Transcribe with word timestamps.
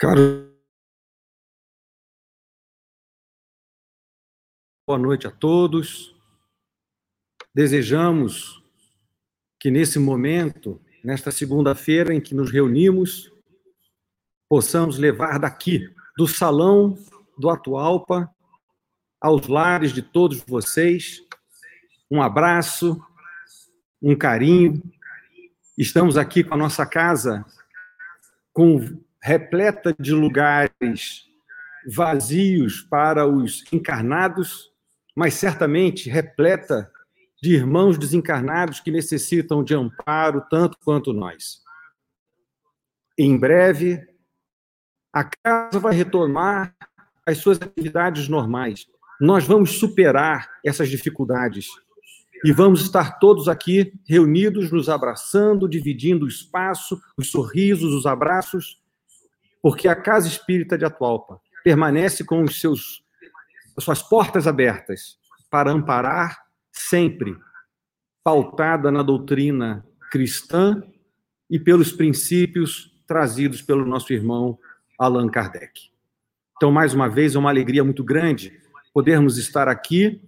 Caro... 0.00 0.50
Boa 4.88 4.98
noite 4.98 5.26
a 5.26 5.30
todos. 5.30 6.16
Desejamos 7.54 8.64
que 9.58 9.70
nesse 9.70 9.98
momento, 9.98 10.80
nesta 11.04 11.30
segunda-feira 11.30 12.14
em 12.14 12.20
que 12.20 12.34
nos 12.34 12.50
reunimos, 12.50 13.30
possamos 14.48 14.96
levar 14.96 15.38
daqui, 15.38 15.94
do 16.16 16.26
salão 16.26 16.96
do 17.36 17.50
Atualpa, 17.50 18.34
aos 19.20 19.48
lares 19.48 19.92
de 19.92 20.00
todos 20.00 20.40
vocês, 20.40 21.20
um 22.10 22.22
abraço, 22.22 22.98
um 24.00 24.16
carinho. 24.16 24.82
Estamos 25.76 26.16
aqui 26.16 26.42
com 26.42 26.54
a 26.54 26.56
nossa 26.56 26.86
casa 26.86 27.44
com 28.50 28.98
repleta 29.22 29.94
de 29.98 30.12
lugares 30.12 31.26
vazios 31.86 32.82
para 32.82 33.26
os 33.26 33.64
encarnados, 33.72 34.70
mas 35.14 35.34
certamente 35.34 36.08
repleta 36.08 36.90
de 37.42 37.54
irmãos 37.54 37.98
desencarnados 37.98 38.80
que 38.80 38.90
necessitam 38.90 39.64
de 39.64 39.74
amparo 39.74 40.42
tanto 40.50 40.78
quanto 40.84 41.12
nós. 41.12 41.60
Em 43.18 43.36
breve, 43.36 44.06
a 45.12 45.24
casa 45.24 45.78
vai 45.78 45.94
retomar 45.94 46.74
as 47.26 47.38
suas 47.38 47.60
atividades 47.60 48.28
normais. 48.28 48.86
Nós 49.20 49.44
vamos 49.44 49.78
superar 49.78 50.50
essas 50.64 50.88
dificuldades 50.88 51.68
e 52.44 52.52
vamos 52.52 52.80
estar 52.80 53.18
todos 53.18 53.48
aqui 53.48 53.92
reunidos, 54.08 54.72
nos 54.72 54.88
abraçando, 54.88 55.68
dividindo 55.68 56.24
o 56.24 56.28
espaço, 56.28 57.00
os 57.16 57.30
sorrisos, 57.30 57.92
os 57.92 58.06
abraços, 58.06 58.79
porque 59.62 59.88
a 59.88 59.94
Casa 59.94 60.28
Espírita 60.28 60.76
de 60.76 60.84
Atualpa 60.84 61.40
permanece 61.62 62.24
com 62.24 62.42
os 62.42 62.60
seus 62.60 63.02
suas 63.78 64.02
portas 64.02 64.46
abertas 64.46 65.18
para 65.50 65.70
amparar 65.70 66.38
sempre 66.70 67.34
pautada 68.22 68.90
na 68.90 69.02
doutrina 69.02 69.86
cristã 70.10 70.82
e 71.48 71.58
pelos 71.58 71.90
princípios 71.90 72.92
trazidos 73.06 73.62
pelo 73.62 73.86
nosso 73.86 74.12
irmão 74.12 74.58
Allan 74.98 75.28
Kardec. 75.28 75.90
Então, 76.56 76.70
mais 76.70 76.92
uma 76.92 77.08
vez, 77.08 77.34
é 77.34 77.38
uma 77.38 77.48
alegria 77.48 77.82
muito 77.82 78.04
grande 78.04 78.60
podermos 78.92 79.38
estar 79.38 79.66
aqui 79.66 80.20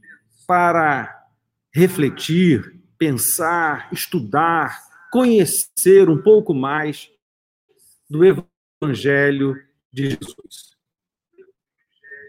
para 0.47 1.27
refletir, 1.75 2.81
pensar, 2.97 3.89
estudar, 3.93 4.81
conhecer 5.13 6.09
um 6.09 6.21
pouco 6.21 6.55
mais 6.55 7.09
do 8.09 8.25
Evangelho 8.25 8.52
Evangelho 8.83 9.57
de 9.93 10.11
Jesus. 10.11 10.73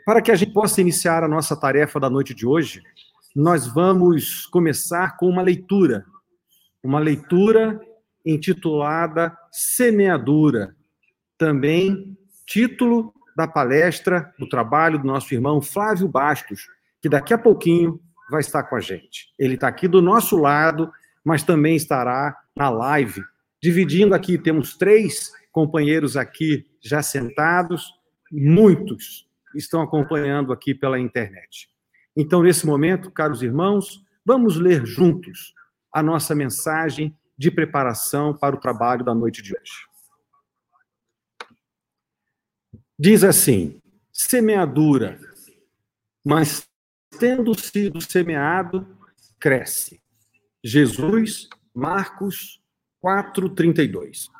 Para 0.06 0.22
que 0.22 0.32
a 0.32 0.36
gente 0.36 0.54
possa 0.54 0.82
iniciar 0.82 1.24
a 1.24 1.28
nossa 1.28 1.56
tarefa 1.60 2.00
da 2.00 2.12
noite 2.12 2.32
de 2.36 2.46
hoje, 2.46 2.84
nós 3.36 3.66
vamos 3.66 4.46
começar 4.46 5.18
com 5.18 5.28
uma 5.28 5.42
leitura, 5.42 6.06
uma 6.84 7.00
leitura 7.00 7.82
intitulada 8.24 9.36
Semeadura, 9.52 10.76
também 11.40 12.16
título 12.46 13.12
da 13.36 13.48
palestra, 13.48 14.32
do 14.38 14.48
trabalho 14.48 15.00
do 15.00 15.08
nosso 15.08 15.34
irmão 15.34 15.60
Flávio 15.60 16.08
Bastos, 16.08 16.68
que 17.02 17.10
daqui 17.10 17.34
a 17.34 17.38
pouquinho 17.38 18.00
vai 18.30 18.42
estar 18.42 18.62
com 18.64 18.76
a 18.76 18.80
gente. 18.80 19.34
Ele 19.40 19.56
está 19.56 19.68
aqui 19.68 19.88
do 19.88 20.04
nosso 20.04 20.38
lado, 20.38 20.92
mas 21.26 21.42
também 21.42 21.76
estará 21.76 22.38
na 22.56 22.70
live, 22.70 23.24
dividindo 23.60 24.14
aqui, 24.14 24.38
temos 24.38 24.78
três 24.78 25.32
companheiros 25.54 26.18
aqui 26.18 26.68
já 26.82 27.02
sentados, 27.02 27.94
muitos 28.30 29.30
estão 29.56 29.82
acompanhando 29.82 30.52
aqui 30.52 30.74
pela 30.74 31.00
internet. 31.00 31.70
Então, 32.18 32.42
nesse 32.42 32.66
momento, 32.66 33.12
caros 33.12 33.44
irmãos, 33.44 34.04
vamos 34.26 34.58
ler 34.58 34.86
juntos 34.86 35.54
a 35.94 36.02
nossa 36.02 36.34
mensagem 36.34 37.16
de 37.38 37.52
preparação 37.52 38.36
para 38.36 38.56
o 38.56 38.60
trabalho 38.60 39.06
da 39.06 39.14
noite 39.14 39.42
de 39.42 39.54
hoje. 39.56 39.88
Diz 42.98 43.24
assim: 43.24 43.80
semeadura, 44.12 45.20
mas 46.26 46.68
tendo 47.20 47.58
sido 47.60 48.02
semeado, 48.02 48.88
cresce. 49.40 50.02
Jesus, 50.64 51.48
Marcos 51.74 52.60
4:32. 53.04 54.33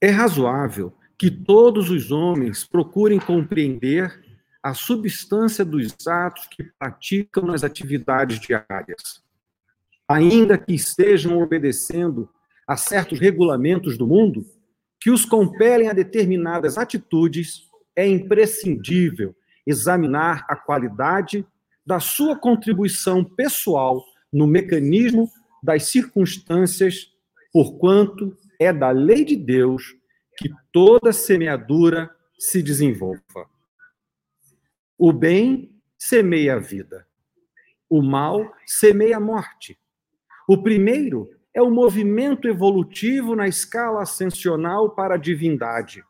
É 0.00 0.10
razoável 0.10 0.94
que 1.18 1.30
todos 1.30 1.90
os 1.90 2.12
homens 2.12 2.64
procurem 2.64 3.18
compreender 3.18 4.22
a 4.62 4.72
substância 4.72 5.64
dos 5.64 5.94
atos 6.06 6.46
que 6.46 6.64
praticam 6.78 7.44
nas 7.46 7.64
atividades 7.64 8.38
diárias. 8.38 9.22
Ainda 10.06 10.56
que 10.56 10.74
estejam 10.74 11.42
obedecendo 11.42 12.28
a 12.66 12.76
certos 12.76 13.18
regulamentos 13.18 13.98
do 13.98 14.06
mundo 14.06 14.46
que 15.00 15.10
os 15.10 15.24
compelem 15.24 15.88
a 15.88 15.92
determinadas 15.92 16.78
atitudes, 16.78 17.68
é 17.96 18.06
imprescindível 18.06 19.34
examinar 19.66 20.44
a 20.48 20.54
qualidade 20.54 21.44
da 21.84 21.98
sua 21.98 22.36
contribuição 22.36 23.24
pessoal 23.24 24.04
no 24.32 24.46
mecanismo 24.46 25.28
das 25.62 25.84
circunstâncias, 25.84 27.12
porquanto 27.52 28.36
é 28.58 28.72
da 28.72 28.90
lei 28.90 29.24
de 29.24 29.36
Deus 29.36 29.94
que 30.36 30.50
toda 30.72 31.12
semeadura 31.12 32.10
se 32.38 32.62
desenvolva. 32.62 33.48
O 34.96 35.12
bem 35.12 35.72
semeia 35.96 36.54
a 36.54 36.58
vida, 36.58 37.06
o 37.88 38.02
mal 38.02 38.52
semeia 38.66 39.16
a 39.16 39.20
morte. 39.20 39.78
O 40.48 40.62
primeiro 40.62 41.28
é 41.54 41.62
o 41.62 41.70
movimento 41.70 42.46
evolutivo 42.46 43.34
na 43.34 43.48
escala 43.48 44.02
ascensional 44.02 44.90
para 44.94 45.14
a 45.14 45.18
divindade. 45.18 46.02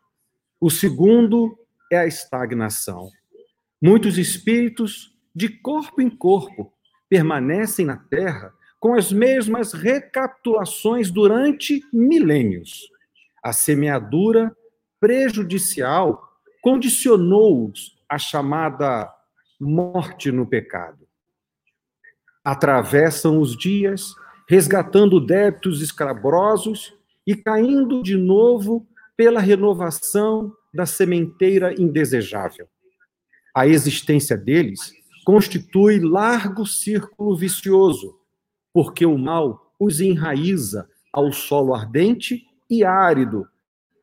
O 0.60 0.70
segundo 0.70 1.58
é 1.90 1.98
a 1.98 2.06
estagnação. 2.06 3.10
Muitos 3.80 4.18
espíritos, 4.18 5.16
de 5.34 5.48
corpo 5.48 6.02
em 6.02 6.10
corpo, 6.10 6.72
permanecem 7.08 7.86
na 7.86 7.96
Terra 7.96 8.52
com 8.78 8.94
as 8.94 9.10
mesmas 9.12 9.72
recapitulações 9.72 11.10
durante 11.10 11.82
milênios. 11.92 12.88
A 13.42 13.52
semeadura 13.52 14.54
prejudicial 15.00 16.22
condicionou-os 16.62 17.96
à 18.08 18.18
chamada 18.18 19.12
morte 19.60 20.30
no 20.30 20.46
pecado. 20.46 21.06
Atravessam 22.44 23.40
os 23.40 23.56
dias, 23.56 24.14
resgatando 24.48 25.20
débitos 25.20 25.82
escabrosos 25.82 26.94
e 27.26 27.36
caindo 27.36 28.02
de 28.02 28.16
novo 28.16 28.86
pela 29.16 29.40
renovação 29.40 30.52
da 30.72 30.86
sementeira 30.86 31.74
indesejável. 31.80 32.68
A 33.54 33.66
existência 33.66 34.36
deles 34.36 34.92
constitui 35.24 35.98
largo 36.00 36.64
círculo 36.64 37.36
vicioso, 37.36 38.17
porque 38.78 39.04
o 39.04 39.18
mal 39.18 39.74
os 39.76 40.00
enraiza 40.00 40.88
ao 41.12 41.32
solo 41.32 41.74
ardente 41.74 42.46
e 42.70 42.84
árido 42.84 43.44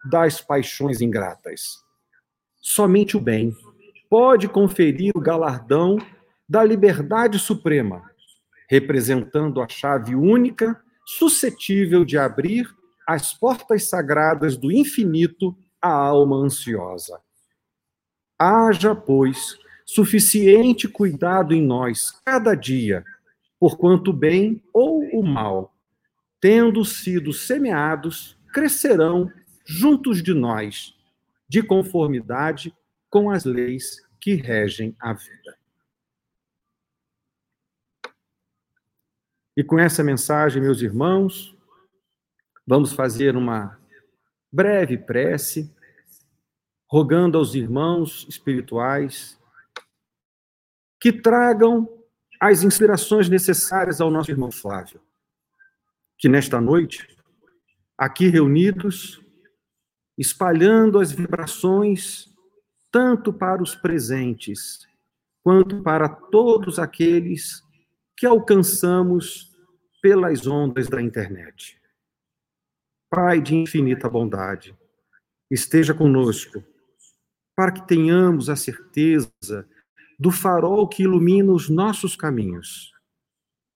das 0.03 0.41
paixões 0.41 0.99
ingratas. 0.99 1.81
Somente 2.57 3.15
o 3.15 3.21
bem 3.21 3.55
pode 4.09 4.49
conferir 4.49 5.13
o 5.15 5.21
galardão 5.21 5.97
da 6.47 6.61
liberdade 6.61 7.39
suprema, 7.39 8.03
representando 8.69 9.61
a 9.61 9.67
chave 9.69 10.13
única 10.13 10.77
suscetível 11.05 12.03
de 12.03 12.17
abrir 12.17 12.69
as 13.07 13.33
portas 13.33 13.87
sagradas 13.87 14.57
do 14.57 14.69
infinito 14.69 15.55
à 15.81 15.87
alma 15.87 16.35
ansiosa. 16.35 17.21
Haja, 18.37 18.93
pois, 18.93 19.57
suficiente 19.85 20.85
cuidado 20.89 21.53
em 21.53 21.61
nós 21.61 22.11
cada 22.25 22.55
dia 22.55 23.05
porquanto 23.65 24.11
o 24.11 24.13
bem 24.13 24.63
ou 24.71 25.01
o 25.11 25.23
mal, 25.23 25.75
tendo 26.39 26.85
sido 26.85 27.33
semeados, 27.33 28.37
crescerão 28.53 29.27
juntos 29.65 30.21
de 30.21 30.35
nós, 30.35 30.95
de 31.49 31.63
conformidade 31.63 32.71
com 33.09 33.31
as 33.31 33.43
leis 33.43 34.05
que 34.21 34.35
regem 34.35 34.95
a 34.99 35.13
vida. 35.13 35.57
E 39.57 39.63
com 39.63 39.79
essa 39.79 40.03
mensagem, 40.03 40.61
meus 40.61 40.83
irmãos, 40.83 41.57
vamos 42.67 42.93
fazer 42.93 43.35
uma 43.35 43.79
breve 44.51 44.95
prece, 44.95 45.73
rogando 46.87 47.35
aos 47.35 47.55
irmãos 47.55 48.27
espirituais 48.29 49.41
que 51.01 51.11
tragam 51.11 51.95
as 52.47 52.63
inspirações 52.63 53.27
necessárias 53.27 53.99
ao 53.99 54.11
nosso 54.11 54.29
irmão 54.29 54.51
Flávio, 54.51 55.01
que 56.15 56.29
nesta 56.29 56.61
noite, 56.61 57.07
aqui 57.97 58.27
reunidos, 58.27 59.19
espalhando 60.15 60.99
as 60.99 61.11
vibrações 61.11 62.31
tanto 62.91 63.33
para 63.33 63.63
os 63.63 63.75
presentes 63.75 64.87
quanto 65.43 65.81
para 65.81 66.07
todos 66.07 66.77
aqueles 66.77 67.63
que 68.15 68.27
alcançamos 68.27 69.51
pelas 69.99 70.45
ondas 70.45 70.87
da 70.87 71.01
internet. 71.01 71.81
Pai 73.09 73.41
de 73.41 73.55
infinita 73.55 74.07
bondade, 74.07 74.77
esteja 75.49 75.95
conosco, 75.95 76.63
para 77.55 77.71
que 77.71 77.87
tenhamos 77.87 78.49
a 78.49 78.55
certeza 78.55 79.33
do 80.19 80.31
farol 80.31 80.87
que 80.87 81.03
ilumina 81.03 81.51
os 81.51 81.69
nossos 81.69 82.15
caminhos. 82.15 82.93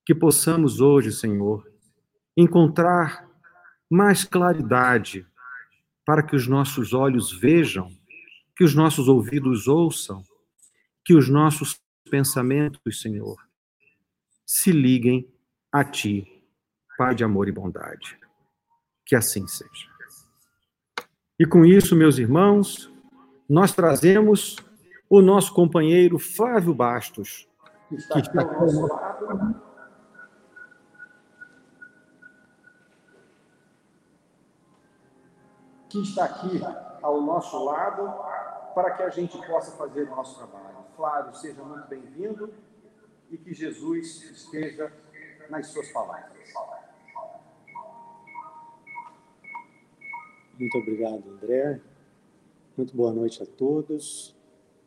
Que 0.05 0.15
possamos 0.15 0.79
hoje, 0.81 1.11
Senhor, 1.11 1.65
encontrar 2.35 3.27
mais 3.89 4.23
claridade 4.23 5.25
para 6.05 6.23
que 6.23 6.35
os 6.35 6.47
nossos 6.47 6.93
olhos 6.93 7.31
vejam, 7.31 7.91
que 8.55 8.63
os 8.63 8.73
nossos 8.73 9.07
ouvidos 9.07 9.67
ouçam, 9.67 10.23
que 11.05 11.13
os 11.13 11.29
nossos 11.29 11.79
pensamentos, 12.09 13.01
Senhor, 13.01 13.37
se 14.45 14.71
liguem 14.71 15.31
a 15.71 15.83
Ti, 15.83 16.27
Pai 16.97 17.15
de 17.15 17.23
amor 17.23 17.47
e 17.47 17.51
bondade. 17.51 18.19
Que 19.05 19.15
assim 19.15 19.47
seja. 19.47 19.87
E 21.39 21.45
com 21.45 21.63
isso, 21.63 21.95
meus 21.95 22.17
irmãos, 22.17 22.91
nós 23.47 23.73
trazemos 23.73 24.57
o 25.09 25.21
nosso 25.21 25.53
companheiro 25.53 26.19
Flávio 26.19 26.73
Bastos, 26.73 27.49
que 27.89 27.95
está 27.95 28.19
aqui 28.19 28.37
ao 28.37 28.45
nosso 28.45 28.87
lado. 28.87 29.69
Que 35.89 36.01
está 36.03 36.25
aqui 36.25 36.61
ao 37.01 37.21
nosso 37.21 37.65
lado 37.65 38.13
para 38.75 38.91
que 38.91 39.03
a 39.03 39.09
gente 39.09 39.35
possa 39.47 39.75
fazer 39.75 40.03
o 40.03 40.15
nosso 40.15 40.37
trabalho. 40.37 40.77
Flávio, 40.95 41.33
seja 41.33 41.63
muito 41.63 41.87
bem-vindo 41.87 42.53
e 43.31 43.37
que 43.37 43.53
Jesus 43.53 44.21
esteja 44.31 44.93
nas 45.49 45.67
suas 45.67 45.91
palavras. 45.91 46.53
Muito 50.59 50.77
obrigado, 50.77 51.23
André. 51.31 51.81
Muito 52.77 52.95
boa 52.95 53.11
noite 53.11 53.41
a 53.41 53.45
todos, 53.45 54.37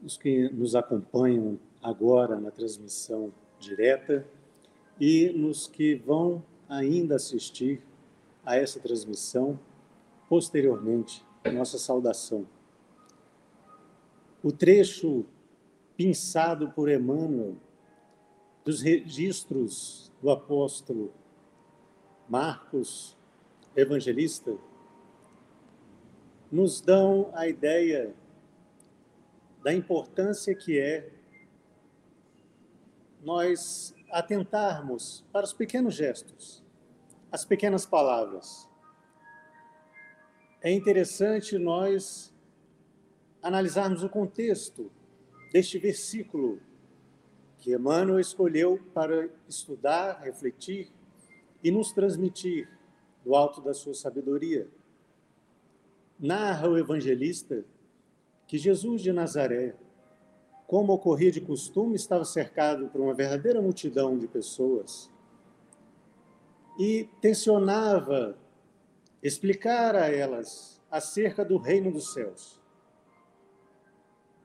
os 0.02 0.16
que 0.16 0.48
nos 0.50 0.74
acompanham 0.74 1.58
agora 1.82 2.38
na 2.38 2.50
transmissão 2.50 3.32
direta 3.58 4.26
e 5.00 5.30
nos 5.30 5.66
que 5.66 5.94
vão 5.94 6.42
ainda 6.68 7.16
assistir 7.16 7.82
a 8.44 8.56
essa 8.56 8.80
transmissão 8.80 9.58
posteriormente. 10.28 11.24
Nossa 11.52 11.78
saudação. 11.78 12.46
O 14.42 14.50
trecho 14.50 15.24
pensado 15.96 16.70
por 16.70 16.90
Emmanuel 16.90 17.56
dos 18.64 18.80
registros 18.80 20.10
do 20.20 20.30
apóstolo 20.30 21.12
Marcos, 22.28 23.16
evangelista, 23.76 24.56
nos 26.50 26.80
dão 26.80 27.30
a 27.34 27.48
ideia 27.48 28.14
da 29.62 29.72
importância 29.72 30.54
que 30.54 30.78
é 30.78 31.08
nós 33.22 33.94
atentarmos 34.10 35.24
para 35.32 35.44
os 35.44 35.52
pequenos 35.52 35.94
gestos, 35.94 36.62
as 37.30 37.44
pequenas 37.44 37.86
palavras. 37.86 38.68
É 40.60 40.70
interessante 40.70 41.56
nós 41.58 42.34
analisarmos 43.40 44.02
o 44.02 44.08
contexto 44.08 44.90
deste 45.52 45.78
versículo 45.78 46.60
que 47.58 47.72
Emmanuel 47.72 48.18
escolheu 48.18 48.80
para 48.92 49.28
estudar, 49.48 50.20
refletir 50.20 50.90
e 51.62 51.70
nos 51.70 51.92
transmitir 51.92 52.68
do 53.24 53.36
alto 53.36 53.60
da 53.60 53.72
sua 53.72 53.94
sabedoria. 53.94 54.68
Narra 56.18 56.68
o 56.68 56.76
evangelista 56.76 57.64
que 58.52 58.58
Jesus 58.58 59.00
de 59.00 59.14
Nazaré, 59.14 59.74
como 60.66 60.92
ocorria 60.92 61.32
de 61.32 61.40
costume, 61.40 61.96
estava 61.96 62.22
cercado 62.22 62.86
por 62.88 63.00
uma 63.00 63.14
verdadeira 63.14 63.62
multidão 63.62 64.18
de 64.18 64.28
pessoas 64.28 65.10
e 66.78 67.08
tensionava 67.18 68.36
explicar 69.22 69.96
a 69.96 70.08
elas 70.08 70.82
acerca 70.90 71.42
do 71.46 71.56
reino 71.56 71.90
dos 71.90 72.12
céus. 72.12 72.60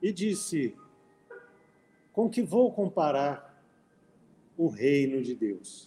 E 0.00 0.10
disse: 0.10 0.74
com 2.10 2.30
que 2.30 2.40
vou 2.40 2.72
comparar 2.72 3.62
o 4.56 4.68
reino 4.68 5.20
de 5.20 5.34
Deus? 5.34 5.84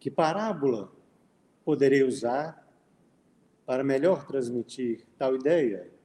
Que 0.00 0.10
parábola 0.10 0.90
poderei 1.64 2.02
usar 2.02 2.68
para 3.64 3.84
melhor 3.84 4.26
transmitir 4.26 5.06
tal 5.16 5.36
ideia? 5.36 5.99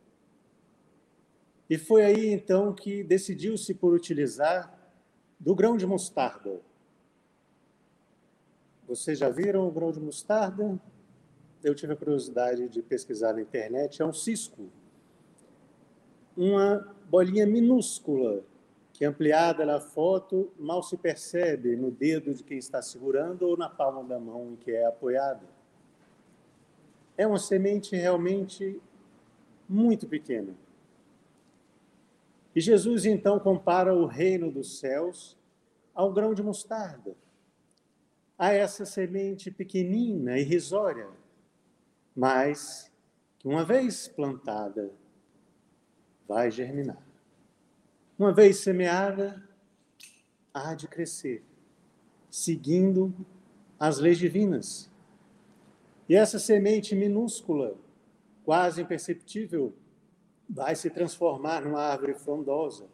E 1.70 1.78
foi 1.78 2.04
aí 2.04 2.28
então 2.28 2.74
que 2.74 3.04
decidiu-se 3.04 3.74
por 3.74 3.94
utilizar 3.94 4.72
do 5.40 5.56
grão 5.56 5.76
de 5.76 5.86
mostarda. 5.86 6.60
Vocês 8.88 9.18
já 9.18 9.30
viram 9.30 9.68
o 9.68 9.72
grão 9.72 9.92
de 9.92 10.00
mostarda? 10.00 10.80
Eu 11.64 11.74
tive 11.74 11.94
a 11.94 11.96
curiosidade 11.96 12.70
de 12.70 12.82
pesquisar 12.84 13.34
na 13.34 13.42
internet. 13.42 14.02
É 14.02 14.06
um 14.06 14.14
cisco, 14.14 14.70
uma 16.38 16.96
bolinha 17.10 17.48
minúscula 17.48 18.44
que 18.94 19.04
ampliada 19.04 19.66
na 19.66 19.80
foto 19.80 20.52
mal 20.58 20.84
se 20.84 20.96
percebe 20.96 21.76
no 21.76 21.92
dedo 21.92 22.34
de 22.34 22.44
quem 22.44 22.58
está 22.58 22.82
segurando 22.82 23.48
ou 23.48 23.58
na 23.58 23.68
palma 23.68 24.04
da 24.04 24.20
mão 24.20 24.52
em 24.52 24.56
que 24.56 24.72
é 24.72 24.86
apoiada. 24.86 25.46
É 27.18 27.26
uma 27.26 27.40
semente 27.40 27.96
realmente 27.96 28.80
muito 29.68 30.08
pequena. 30.08 30.54
E 32.56 32.62
Jesus 32.62 33.06
então 33.06 33.38
compara 33.38 33.94
o 33.94 34.06
reino 34.06 34.50
dos 34.50 34.80
céus 34.80 35.38
ao 35.94 36.14
grão 36.14 36.34
de 36.34 36.42
mostarda, 36.42 37.16
a 38.38 38.54
essa 38.54 38.86
semente 38.86 39.52
pequenina, 39.52 40.38
irrisória, 40.38 41.10
mas 42.16 42.92
que 43.38 43.48
uma 43.48 43.66
vez 43.66 44.08
plantada, 44.08 44.92
vai 46.28 46.50
germinar. 46.50 47.06
Uma 48.18 48.34
vez 48.34 48.58
semeada, 48.58 49.48
há 50.54 50.74
de 50.74 50.88
crescer, 50.88 51.44
seguindo 52.30 53.14
as 53.78 54.00
leis 54.00 54.18
divinas. 54.18 54.90
E 56.08 56.16
essa 56.16 56.40
semente 56.40 56.96
minúscula, 56.96 57.76
quase 58.44 58.82
imperceptível, 58.82 59.74
vai 60.50 60.76
se 60.76 60.90
transformar 60.90 61.64
numa 61.64 61.82
árvore 61.82 62.14
frondosa, 62.14 62.88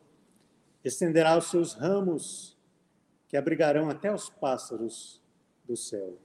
estenderá 0.83 1.37
os 1.37 1.49
seus 1.49 1.73
ramos, 1.73 2.57
que 3.27 3.37
abrigarão 3.37 3.89
até 3.89 4.13
os 4.13 4.29
pássaros 4.29 5.21
do 5.65 5.75
céu. 5.75 6.17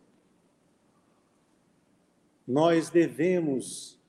Nós 2.47 2.91
devemos 2.91 4.01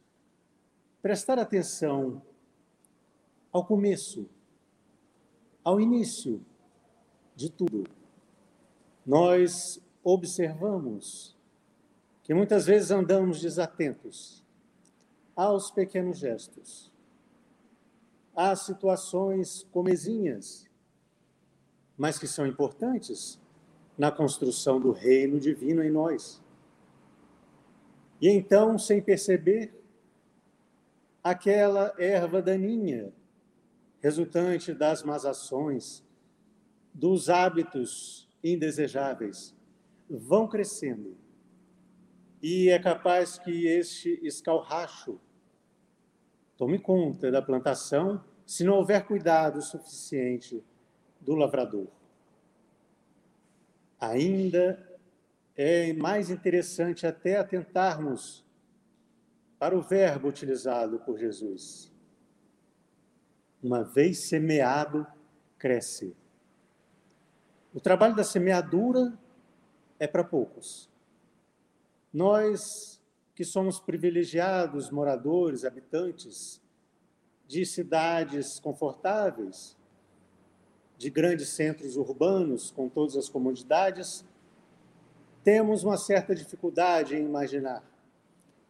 prestar 1.01 1.39
atenção 1.39 2.21
ao 3.51 3.65
começo, 3.65 4.29
ao 5.63 5.79
início 5.81 6.45
de 7.35 7.51
tudo. 7.51 7.83
Nós 9.05 9.81
observamos 10.03 11.35
que 12.23 12.33
muitas 12.33 12.65
vezes 12.65 12.91
andamos 12.91 13.41
desatentos 13.41 14.43
aos 15.35 15.71
pequenos 15.71 16.17
gestos, 16.17 16.91
às 18.37 18.61
situações 18.61 19.67
comezinhas, 19.71 20.69
mas 21.97 22.19
que 22.19 22.27
são 22.27 22.45
importantes 22.45 23.41
na 23.97 24.11
construção 24.11 24.79
do 24.79 24.91
reino 24.91 25.39
divino 25.39 25.83
em 25.83 25.89
nós. 25.89 26.39
E 28.21 28.29
então, 28.29 28.77
sem 28.77 29.01
perceber, 29.01 29.73
aquela 31.23 31.95
erva 31.97 32.39
daninha 32.39 33.11
resultante 33.99 34.71
das 34.71 35.01
más 35.01 35.25
ações, 35.25 36.05
dos 36.93 37.29
hábitos 37.29 38.29
indesejáveis, 38.43 39.55
vão 40.07 40.47
crescendo. 40.47 41.17
E 42.41 42.69
é 42.69 42.77
capaz 42.77 43.39
que 43.39 43.65
este 43.65 44.19
escalracho 44.21 45.19
tome 46.57 46.79
conta 46.79 47.31
da 47.31 47.41
plantação 47.41 48.23
se 48.45 48.63
não 48.63 48.75
houver 48.75 49.05
cuidado 49.05 49.61
suficiente 49.61 50.63
do 51.21 51.35
lavrador. 51.35 51.87
Ainda 53.99 54.83
é 55.55 55.93
mais 55.93 56.29
interessante 56.29 57.05
até 57.05 57.37
atentarmos 57.37 58.45
para 59.59 59.77
o 59.77 59.81
verbo 59.81 60.27
utilizado 60.27 60.99
por 60.99 61.17
Jesus. 61.17 61.91
Uma 63.61 63.83
vez 63.83 64.27
semeado, 64.29 65.05
cresce. 65.57 66.15
O 67.73 67.79
trabalho 67.79 68.15
da 68.15 68.23
semeadura 68.23 69.17
é 69.99 70.07
para 70.07 70.23
poucos. 70.23 70.89
Nós 72.13 72.96
que 73.37 73.45
somos 73.45 73.79
privilegiados, 73.79 74.89
moradores, 74.89 75.63
habitantes 75.63 76.59
de 77.47 77.63
cidades 77.67 78.59
confortáveis, 78.59 79.77
de 80.97 81.11
grandes 81.11 81.49
centros 81.49 81.97
urbanos 81.97 82.71
com 82.71 82.89
todas 82.89 83.15
as 83.15 83.29
comodidades, 83.29 84.25
temos 85.43 85.83
uma 85.83 85.97
certa 85.97 86.33
dificuldade 86.33 87.15
em 87.15 87.25
imaginar. 87.25 87.83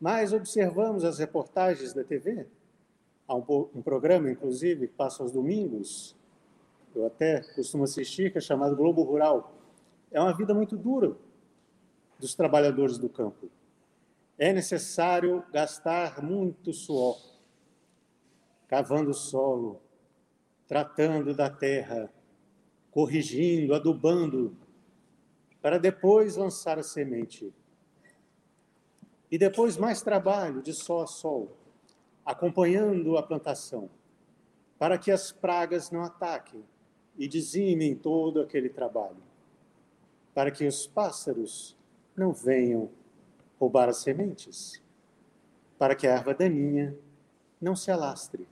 Mas 0.01 0.33
observamos 0.33 1.05
as 1.05 1.17
reportagens 1.17 1.93
da 1.93 2.03
TV, 2.03 2.45
há 3.25 3.35
um, 3.35 3.81
programa, 3.81 4.29
inclusive, 4.29 4.89
que 4.89 4.93
passa 4.95 5.23
aos 5.23 5.31
domingos, 5.31 6.13
eu 6.93 7.05
até 7.05 7.39
costumo 7.55 7.85
assistir, 7.85 8.33
que 8.33 8.37
é 8.37 8.41
chamado 8.41 8.75
Globo 8.75 9.01
Rural. 9.03 9.49
É 10.11 10.19
uma 10.19 10.35
vida 10.35 10.53
muito 10.53 10.75
dura 10.75 11.15
dos 12.19 12.35
trabalhadores 12.35 12.97
do 12.97 13.07
campo. 13.07 13.49
É 14.39 14.53
necessário 14.53 15.43
gastar 15.51 16.21
muito 16.21 16.71
suor, 16.71 17.17
cavando 18.67 19.09
o 19.09 19.15
solo, 19.15 19.81
tratando 20.67 21.33
da 21.33 21.49
terra, 21.49 22.13
corrigindo, 22.91 23.73
adubando, 23.73 24.55
para 25.59 25.79
depois 25.79 26.35
lançar 26.35 26.77
a 26.77 26.83
semente. 26.83 27.51
E 29.31 29.39
depois 29.39 29.75
mais 29.75 30.03
trabalho 30.03 30.61
de 30.61 30.71
sol 30.71 31.01
a 31.01 31.07
sol, 31.07 31.57
acompanhando 32.23 33.17
a 33.17 33.23
plantação, 33.23 33.89
para 34.77 34.99
que 34.99 35.09
as 35.09 35.31
pragas 35.31 35.89
não 35.89 36.03
ataquem 36.03 36.63
e 37.17 37.27
dizimem 37.27 37.95
todo 37.95 38.39
aquele 38.39 38.69
trabalho, 38.69 39.23
para 40.35 40.51
que 40.51 40.67
os 40.67 40.85
pássaros 40.85 41.75
não 42.15 42.31
venham 42.31 42.91
roubar 43.59 43.89
as 43.89 43.97
sementes, 43.97 44.81
para 45.77 45.95
que 45.95 46.07
a 46.07 46.11
erva 46.11 46.33
daninha 46.33 46.97
não 47.61 47.75
se 47.75 47.91
alastre. 47.91 48.47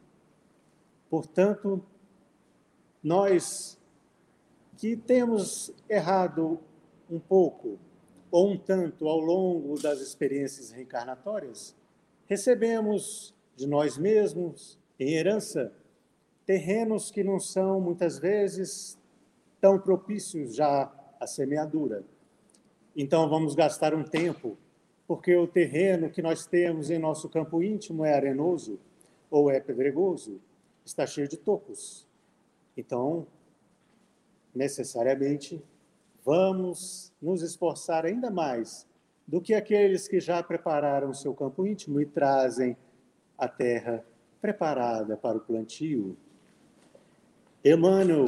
Portanto, 1.10 1.84
nós 3.04 3.80
que 4.78 4.96
temos 4.98 5.74
errado 5.90 6.60
um 7.10 7.20
pouco 7.20 7.80
ou 8.32 8.52
um 8.52 8.58
tanto 8.58 9.08
ao 9.08 9.20
longo 9.20 9.82
das 9.82 10.02
experiências 10.02 10.72
reencarnatórias, 10.72 11.76
recebemos 12.28 13.34
de 13.56 13.66
nós 13.66 13.98
mesmos, 13.98 14.78
em 15.00 15.14
herança, 15.14 15.72
terrenos 16.46 17.10
que 17.10 17.24
não 17.24 17.40
são 17.40 17.80
muitas 17.80 18.20
vezes 18.20 18.98
tão 19.62 19.80
propícios 19.80 20.56
já 20.56 20.92
à 21.20 21.26
semeadura. 21.26 22.04
Então 22.96 23.30
vamos 23.30 23.56
gastar 23.56 23.94
um 23.94 24.04
tempo, 24.04 24.58
porque 25.08 25.36
o 25.36 25.48
terreno 25.48 26.10
que 26.10 26.22
nós 26.22 26.46
temos 26.46 26.90
em 26.90 26.98
nosso 26.98 27.30
campo 27.30 27.62
íntimo 27.62 28.04
é 28.04 28.14
arenoso 28.14 28.80
ou 29.30 29.52
é 29.52 29.60
pedregoso, 29.60 30.40
está 30.84 31.06
cheio 31.06 31.28
de 31.28 31.38
tocos. 31.38 32.08
Então, 32.76 33.28
necessariamente, 34.54 35.62
vamos 36.24 37.14
nos 37.22 37.42
esforçar 37.42 38.06
ainda 38.06 38.32
mais 38.32 38.88
do 39.28 39.42
que 39.42 39.54
aqueles 39.54 40.08
que 40.08 40.20
já 40.20 40.42
prepararam 40.42 41.14
seu 41.14 41.34
campo 41.34 41.66
íntimo 41.66 42.00
e 42.00 42.06
trazem 42.06 42.78
a 43.38 43.48
terra 43.48 44.06
preparada 44.42 45.18
para 45.18 45.38
o 45.38 45.42
plantio. 45.42 46.16
Emmanuel, 47.64 48.28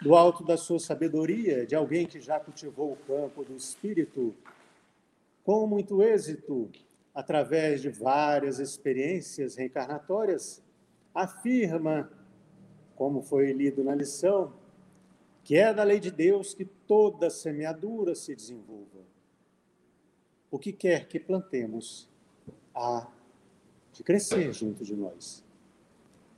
do 0.00 0.14
alto 0.14 0.44
da 0.44 0.56
sua 0.56 0.78
sabedoria, 0.78 1.66
de 1.66 1.74
alguém 1.74 2.06
que 2.06 2.20
já 2.20 2.40
cultivou 2.40 2.92
o 2.92 2.96
campo 2.96 3.44
do 3.44 3.54
espírito, 3.54 4.34
com 5.48 5.66
muito 5.66 6.02
êxito, 6.02 6.70
através 7.14 7.80
de 7.80 7.88
várias 7.88 8.58
experiências 8.58 9.56
reencarnatórias, 9.56 10.62
afirma, 11.14 12.12
como 12.94 13.22
foi 13.22 13.50
lido 13.54 13.82
na 13.82 13.94
lição, 13.94 14.52
que 15.42 15.56
é 15.56 15.72
da 15.72 15.82
lei 15.84 16.00
de 16.00 16.10
Deus 16.10 16.52
que 16.52 16.66
toda 16.66 17.30
semeadura 17.30 18.14
se 18.14 18.36
desenvolva. 18.36 19.00
O 20.50 20.58
que 20.58 20.70
quer 20.70 21.08
que 21.08 21.18
plantemos 21.18 22.10
há 22.74 23.10
de 23.94 24.04
crescer 24.04 24.52
junto 24.52 24.84
de 24.84 24.94
nós. 24.94 25.42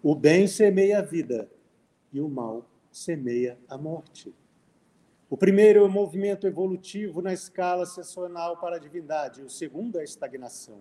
O 0.01 0.15
bem 0.15 0.47
semeia 0.47 1.01
a 1.01 1.03
vida, 1.03 1.51
e 2.13 2.21
o 2.21 2.29
mal 2.29 2.65
semeia 2.93 3.59
a 3.69 3.77
morte. 3.77 4.33
O 5.31 5.37
primeiro 5.37 5.79
é 5.79 5.83
o 5.83 5.89
movimento 5.89 6.45
evolutivo 6.45 7.23
na 7.23 7.33
escala 7.33 7.87
sessional 7.87 8.57
para 8.57 8.75
a 8.75 8.79
divindade, 8.81 9.45
o 9.45 9.49
segundo 9.49 9.97
é 9.97 10.01
a 10.01 10.05
estagnação. 10.05 10.81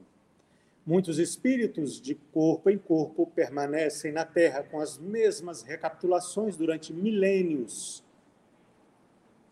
Muitos 0.83 1.19
espíritos 1.19 2.01
de 2.01 2.15
corpo 2.15 2.67
em 2.71 2.77
corpo 2.79 3.27
permanecem 3.27 4.11
na 4.11 4.25
Terra 4.25 4.63
com 4.63 4.79
as 4.79 4.97
mesmas 4.97 5.61
recapitulações 5.61 6.57
durante 6.57 6.91
milênios, 6.91 8.03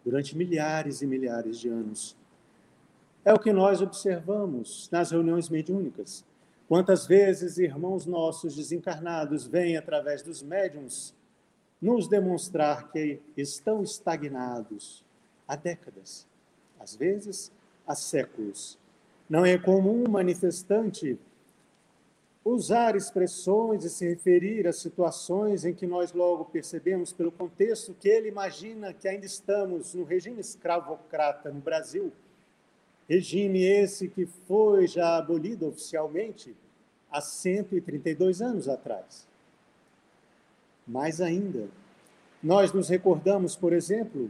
durante 0.04 0.36
milhares 0.36 1.04
e 1.04 1.06
milhares 1.06 1.60
de 1.60 1.70
anos. 1.70 2.18
É 3.24 3.32
o 3.32 3.40
que 3.40 3.54
nós 3.54 3.84
observamos 3.84 4.90
nas 4.92 5.12
reuniões 5.12 5.48
mediúnicas. 5.48 6.26
Quantas 6.68 7.06
vezes 7.06 7.60
irmãos 7.60 8.08
nossos 8.08 8.56
desencarnados 8.56 9.46
vêm 9.46 9.78
através 9.78 10.24
dos 10.24 10.42
médiums 10.42 11.14
nos 11.82 12.08
demonstrar 12.08 12.92
que 12.92 13.20
estão 13.36 13.84
estagnados 13.84 15.04
há 15.48 15.56
décadas, 15.56 16.28
às 16.80 16.96
vezes 16.96 17.52
há 17.86 17.96
séculos. 17.96 18.78
Não 19.30 19.46
é 19.46 19.58
comum 19.58 20.04
um 20.08 20.10
manifestante 20.10 21.18
usar 22.44 22.96
expressões 22.96 23.84
e 23.84 23.90
se 23.90 24.08
referir 24.08 24.68
a 24.68 24.74
situações 24.74 25.66
em 25.66 25.74
que 25.74 25.86
nós 25.86 26.14
logo 26.14 26.46
percebemos 26.46 27.12
pelo 27.12 27.32
contexto 27.32 27.94
que 28.00 28.08
ele 28.08 28.30
imagina 28.30 28.94
que 28.94 29.08
ainda 29.08 29.26
estamos 29.26 29.94
no 29.94 30.04
regime 30.04 30.40
escravocrata 30.40 31.52
no 31.52 31.60
Brasil, 31.60 32.12
regime 33.08 33.64
esse 33.64 34.08
que 34.08 34.26
foi 34.26 34.88
já 34.88 35.18
abolido 35.18 35.68
oficialmente 35.68 36.56
há 37.12 37.20
132 37.20 38.42
anos 38.42 38.70
atrás. 38.70 39.27
Mais 40.88 41.20
ainda, 41.20 41.68
nós 42.42 42.72
nos 42.72 42.88
recordamos, 42.90 43.56
por 43.56 43.74
exemplo, 43.74 44.30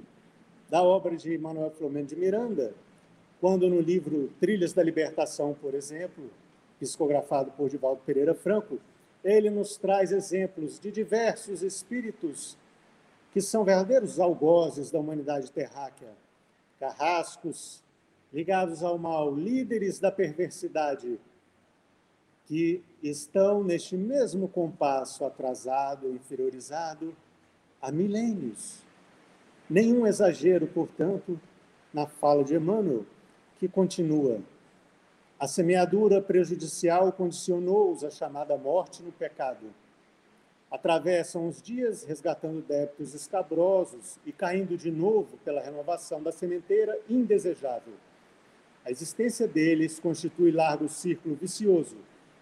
da 0.70 0.82
obra 0.82 1.16
de 1.16 1.38
Manuel 1.38 1.72
Flamengo 1.72 2.08
de 2.08 2.16
Miranda, 2.16 2.74
quando 3.40 3.70
no 3.70 3.80
livro 3.80 4.32
Trilhas 4.40 4.74
da 4.74 4.82
Libertação, 4.82 5.56
por 5.62 5.74
exemplo, 5.76 6.30
psicografado 6.80 7.52
por 7.52 7.70
Divaldo 7.70 8.02
Pereira 8.06 8.34
Franco, 8.34 8.80
ele 9.24 9.50
nos 9.50 9.78
traz 9.78 10.12
exemplos 10.12 10.80
de 10.80 10.92
diversos 10.92 11.62
espíritos 11.62 12.58
que 13.32 13.42
são 13.42 13.64
verdadeiros 13.64 14.20
algozes 14.20 14.90
da 14.90 15.00
humanidade 15.00 15.52
terráquea, 15.52 16.14
carrascos 16.80 17.84
ligados 18.34 18.84
ao 18.84 18.98
mal, 18.98 19.34
líderes 19.34 20.00
da 20.00 20.12
perversidade, 20.12 21.20
que 22.48 22.82
estão 23.04 23.62
neste 23.62 23.98
mesmo 23.98 24.48
compasso 24.48 25.26
atrasado, 25.26 26.10
inferiorizado, 26.10 27.14
há 27.82 27.92
milênios. 27.92 28.80
Nenhum 29.70 30.08
exagero, 30.08 30.66
portanto, 30.66 31.40
na 31.94 32.08
fala 32.08 32.44
de 32.44 32.56
Emmanuel, 32.56 33.06
que 33.60 33.68
continua. 33.68 34.40
A 35.38 35.46
semeadura 35.46 36.22
prejudicial 36.22 37.12
condicionou-os 37.12 38.04
à 38.04 38.10
chamada 38.10 38.58
morte 38.58 39.04
no 39.04 39.12
pecado. 39.12 39.68
Atravessam 40.72 41.48
os 41.48 41.62
dias 41.62 42.04
resgatando 42.04 42.62
débitos 42.62 43.14
escabrosos 43.14 44.18
e 44.26 44.32
caindo 44.32 44.78
de 44.78 44.90
novo 44.90 45.38
pela 45.44 45.62
renovação 45.62 46.24
da 46.24 46.32
sementeira 46.32 46.98
indesejável. 47.10 47.94
A 48.86 48.92
existência 48.92 49.48
deles 49.48 50.00
constitui 50.00 50.50
largo 50.50 50.88
círculo 50.88 51.36
vicioso, 51.36 51.98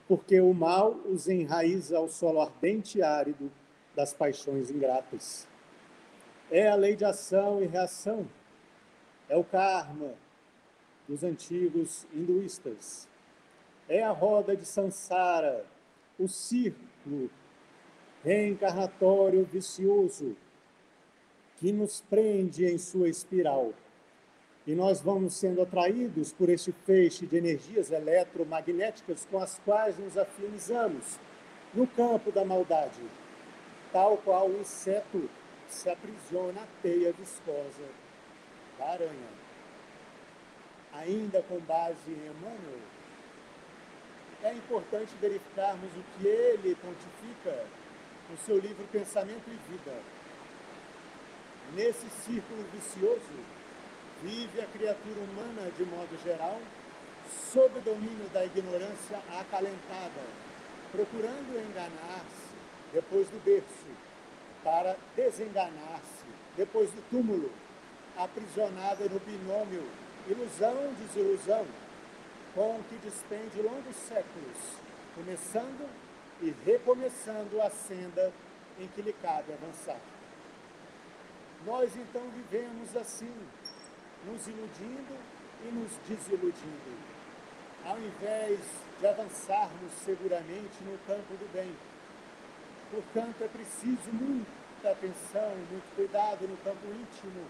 porque 0.08 0.40
o 0.40 0.54
mal 0.54 0.92
os 1.06 1.28
enraiza 1.28 1.98
ao 1.98 2.08
solo 2.08 2.42
ardente 2.42 3.00
e 3.00 3.04
árido 3.04 3.52
das 3.96 4.14
paixões 4.14 4.70
ingratas. 4.70 5.48
É 6.52 6.70
a 6.70 6.76
lei 6.76 6.96
de 6.96 7.06
ação 7.06 7.64
e 7.64 7.66
reação, 7.66 8.28
é 9.28 9.36
o 9.36 9.44
karma 9.44 10.14
dos 11.08 11.24
antigos 11.24 12.06
hinduístas, 12.14 13.08
é 13.90 14.04
a 14.04 14.12
roda 14.12 14.56
de 14.56 14.66
Sansara, 14.66 15.66
o 16.20 16.28
círculo 16.28 17.30
reencarnatório 18.24 19.46
vicioso 19.46 20.36
que 21.58 21.72
nos 21.72 22.02
prende 22.02 22.66
em 22.66 22.78
sua 22.78 23.08
espiral. 23.08 23.74
E 24.68 24.74
nós 24.74 25.00
vamos 25.00 25.36
sendo 25.36 25.62
atraídos 25.62 26.34
por 26.34 26.50
este 26.50 26.72
feixe 26.72 27.28
de 27.28 27.38
energias 27.38 27.92
eletromagnéticas 27.92 29.28
com 29.30 29.38
as 29.38 29.60
quais 29.64 29.98
nos 30.00 30.18
afinizamos 30.18 31.20
no 31.72 31.86
campo 31.86 32.32
da 32.32 32.44
maldade, 32.44 33.02
tal 33.92 34.18
qual 34.18 34.48
o 34.48 34.60
inseto 34.60 35.30
se 35.68 35.88
aprisiona 35.90 36.62
à 36.62 36.68
teia 36.82 37.14
viscosa 37.14 37.86
da 38.80 38.86
aranha. 38.88 39.30
Ainda 40.94 41.44
com 41.44 41.60
base 41.60 42.10
em 42.10 42.28
Emmanuel, 42.28 42.80
é 44.44 44.54
importante 44.54 45.12
verificarmos 45.22 45.92
o 45.96 46.04
que 46.18 46.28
ele 46.28 46.76
pontifica 46.76 47.66
no 48.32 48.38
seu 48.38 48.58
livro 48.58 48.86
Pensamento 48.92 49.44
e 49.48 49.72
Vida. 49.72 49.94
Nesse 51.76 52.10
círculo 52.24 52.64
vicioso, 52.74 53.55
vive 54.22 54.62
a 54.62 54.66
criatura 54.68 55.20
humana 55.20 55.72
de 55.78 55.86
modo 55.86 56.24
geral, 56.24 56.60
sob 57.52 57.80
o 57.80 57.82
domínio 57.82 58.30
da 58.34 58.46
ignorância 58.46 59.18
acalentada, 59.40 60.22
procurando 60.92 61.60
enganar-se 61.60 62.56
depois 62.94 63.28
do 63.30 63.44
berço, 63.44 63.88
para 64.64 64.96
desenganar-se 65.16 66.26
depois 66.56 66.90
do 66.92 67.02
túmulo, 67.10 67.52
aprisionada 68.18 69.06
no 69.06 69.20
binômio 69.20 69.84
ilusão-desilusão, 70.28 71.66
com 72.54 72.80
que 72.90 72.96
despende 72.96 73.62
longos 73.62 73.96
séculos, 74.08 74.58
começando 75.14 75.88
e 76.42 76.54
recomeçando 76.66 77.62
a 77.62 77.70
senda 77.70 78.32
em 78.80 78.88
que 78.88 79.02
lhe 79.02 79.14
cabe 79.14 79.54
avançar. 79.54 80.00
Nós 81.66 81.96
então 81.96 82.22
vivemos 82.30 82.96
assim, 82.96 83.34
nos 84.26 84.48
iludindo 84.48 85.16
e 85.64 85.72
nos 85.72 85.92
desiludindo, 86.08 86.98
ao 87.86 87.98
invés 87.98 88.60
de 89.00 89.08
avançarmos 89.08 89.92
seguramente 90.04 90.84
no 90.84 90.98
campo 91.06 91.34
do 91.36 91.52
bem. 91.54 91.72
Portanto, 92.92 93.44
é 93.44 93.48
preciso 93.48 94.12
muita 94.12 94.92
atenção, 94.92 95.56
muito 95.70 95.96
cuidado 95.96 96.48
no 96.48 96.58
campo 96.58 96.88
íntimo 96.88 97.46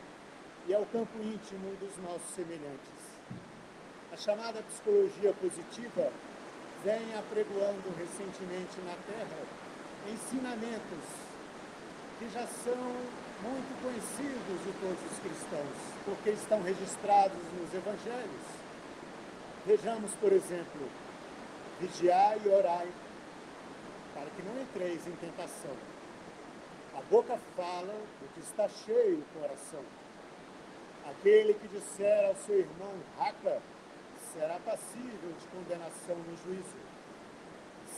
e 0.67 0.73
ao 0.73 0.85
campo 0.87 1.17
íntimo 1.21 1.75
dos 1.75 1.97
nossos 1.97 2.29
semelhantes. 2.35 3.15
A 4.11 4.17
chamada 4.17 4.61
psicologia 4.63 5.33
positiva 5.33 6.11
vem 6.83 7.15
apregoando 7.17 7.93
recentemente 7.97 8.79
na 8.81 8.95
Terra 9.07 9.43
ensinamentos 10.07 11.25
que 12.19 12.29
já 12.29 12.45
são 12.47 12.95
muito 13.41 13.81
conhecidos 13.81 14.63
de 14.63 14.71
todos 14.79 15.11
os 15.11 15.19
cristãos, 15.19 15.77
porque 16.05 16.29
estão 16.31 16.61
registrados 16.61 17.41
nos 17.59 17.73
evangelhos. 17.73 18.45
Vejamos, 19.65 20.11
por 20.15 20.31
exemplo, 20.31 20.89
vigiai 21.79 22.39
e 22.45 22.49
orai, 22.49 22.87
para 24.13 24.29
que 24.29 24.41
não 24.43 24.61
entreis 24.61 25.05
em 25.07 25.15
tentação. 25.17 25.75
A 26.97 27.01
boca 27.09 27.37
fala 27.55 27.93
do 28.21 28.33
que 28.33 28.39
está 28.39 28.69
cheio 28.69 29.19
o 29.19 29.39
coração. 29.39 29.83
Aquele 31.09 31.53
que 31.55 31.67
disser 31.67 32.25
ao 32.25 32.35
seu 32.35 32.59
irmão, 32.59 32.93
raca, 33.17 33.61
será 34.33 34.57
passível 34.65 35.31
de 35.39 35.47
condenação 35.47 36.15
no 36.15 36.37
juízo. 36.43 36.85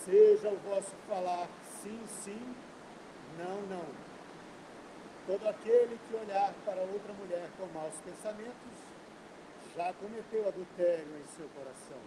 Seja 0.04 0.50
o 0.50 0.58
vosso 0.70 0.94
falar 1.08 1.48
sim, 1.82 2.00
sim, 2.24 2.56
não, 3.38 3.62
não 3.68 4.07
Todo 5.28 5.46
aquele 5.46 6.00
que 6.08 6.16
olhar 6.16 6.54
para 6.64 6.80
outra 6.84 7.12
mulher 7.12 7.50
com 7.58 7.66
maus 7.78 8.00
pensamentos 8.00 8.78
já 9.76 9.92
cometeu 9.96 10.48
adultério 10.48 11.18
em 11.22 11.28
seu 11.36 11.50
coração. 11.50 12.00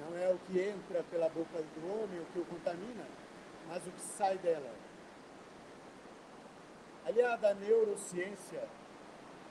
Não 0.00 0.18
é 0.18 0.28
o 0.34 0.38
que 0.38 0.58
entra 0.58 1.04
pela 1.04 1.28
boca 1.28 1.62
do 1.62 1.86
homem 1.86 2.18
o 2.18 2.24
que 2.32 2.40
o 2.40 2.44
contamina, 2.46 3.04
mas 3.68 3.86
o 3.86 3.92
que 3.92 4.00
sai 4.00 4.36
dela. 4.38 4.74
Aliada 7.06 7.50
à 7.50 7.54
neurociência, 7.54 8.64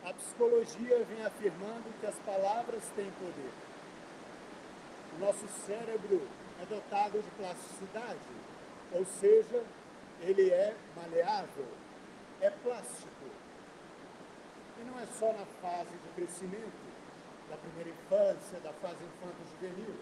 a 0.03 0.11
psicologia 0.11 1.05
vem 1.05 1.25
afirmando 1.25 1.97
que 2.01 2.05
as 2.05 2.19
palavras 2.19 2.83
têm 2.89 3.09
poder. 3.11 3.53
O 5.15 5.19
nosso 5.19 5.47
cérebro 5.65 6.27
é 6.61 6.65
dotado 6.65 7.21
de 7.21 7.31
plasticidade, 7.37 8.19
ou 8.91 9.05
seja, 9.05 9.63
ele 10.19 10.49
é 10.49 10.75
maleável 10.93 11.82
é 12.41 12.49
plástico. 12.49 13.25
E 14.79 14.83
não 14.83 14.99
é 14.99 15.05
só 15.05 15.31
na 15.33 15.45
fase 15.61 15.91
de 15.91 16.09
crescimento, 16.15 16.93
da 17.49 17.57
primeira 17.57 17.89
infância, 17.89 18.59
da 18.59 18.73
fase 18.73 19.03
infanto-juvenil. 19.03 19.95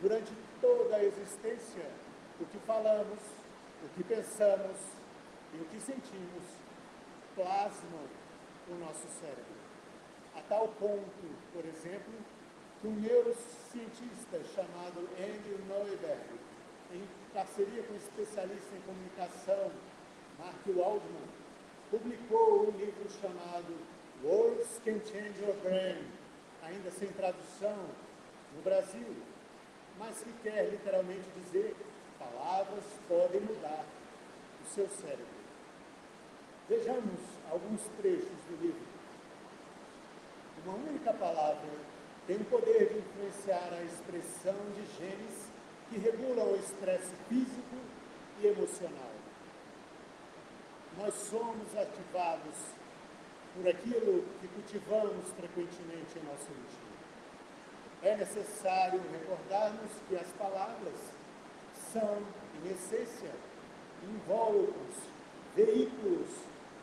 Durante 0.00 0.32
toda 0.60 0.96
a 0.96 1.04
existência, 1.04 1.88
o 2.40 2.44
que 2.44 2.58
falamos, 2.66 3.20
o 3.84 3.88
que 3.94 4.04
pensamos 4.04 4.78
e 5.54 5.60
o 5.60 5.64
que 5.66 5.80
sentimos 5.80 6.44
plasmam 7.34 8.06
o 8.68 8.74
nosso 8.74 9.06
cérebro. 9.20 9.56
A 10.34 10.40
tal 10.42 10.68
ponto, 10.68 11.36
por 11.52 11.64
exemplo, 11.64 12.12
que 12.80 12.88
um 12.88 12.94
neurocientista 12.96 14.42
chamado 14.54 15.08
Andrew 15.18 15.58
Neuberg, 15.66 16.40
em 16.92 17.02
parceria 17.32 17.82
com 17.84 17.94
um 17.94 17.96
especialista 17.96 18.76
em 18.76 18.80
comunicação, 18.82 19.70
Mark 20.38 20.66
Waldman, 20.66 21.28
publicou 21.90 22.68
um 22.68 22.70
livro 22.72 23.08
chamado 23.20 23.74
Words 24.22 24.80
Can 24.84 25.00
Change 25.00 25.42
Your 25.42 25.56
Brain, 25.62 26.04
ainda 26.62 26.90
sem 26.90 27.08
tradução 27.08 27.86
no 28.54 28.62
Brasil, 28.62 29.16
mas 29.98 30.20
que 30.20 30.32
quer 30.42 30.68
literalmente 30.68 31.24
dizer 31.36 31.74
palavras 32.18 32.84
podem 33.08 33.40
mudar 33.40 33.84
o 34.62 34.74
seu 34.74 34.86
cérebro. 34.88 35.24
Vejamos 36.68 37.20
alguns 37.50 37.80
trechos 37.98 38.38
do 38.50 38.60
livro. 38.60 38.86
Uma 40.66 40.74
única 40.74 41.14
palavra 41.14 41.70
tem 42.26 42.36
o 42.36 42.44
poder 42.44 42.92
de 42.92 42.98
influenciar 42.98 43.72
a 43.72 43.82
expressão 43.84 44.56
de 44.74 44.84
genes 44.98 45.50
que 45.88 45.98
regulam 45.98 46.52
o 46.52 46.56
estresse 46.56 47.14
físico 47.28 47.76
e 48.42 48.46
emocional 48.48 49.15
nós 50.98 51.14
somos 51.14 51.76
ativados 51.76 52.56
por 53.54 53.68
aquilo 53.68 54.24
que 54.40 54.48
cultivamos 54.48 55.30
frequentemente 55.30 56.18
em 56.18 56.24
nosso 56.24 56.50
íntimo. 56.50 56.86
É 58.02 58.16
necessário 58.16 59.00
recordarmos 59.10 59.90
que 60.08 60.16
as 60.16 60.28
palavras 60.38 60.94
são, 61.92 62.22
em 62.62 62.70
essência, 62.70 63.30
invólucros, 64.02 64.96
veículos 65.54 66.28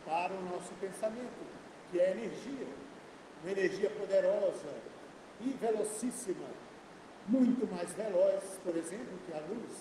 para 0.06 0.34
o 0.34 0.42
nosso 0.44 0.74
pensamento, 0.80 1.46
que 1.92 2.00
é 2.00 2.12
energia, 2.12 2.68
uma 3.42 3.52
energia 3.52 3.90
poderosa 3.92 4.74
e 5.40 5.50
velocíssima, 5.52 6.48
muito 7.28 7.72
mais 7.72 7.94
veloz, 7.94 8.60
por 8.64 8.76
exemplo, 8.76 9.18
que 9.26 9.34
a 9.34 9.40
luz, 9.40 9.78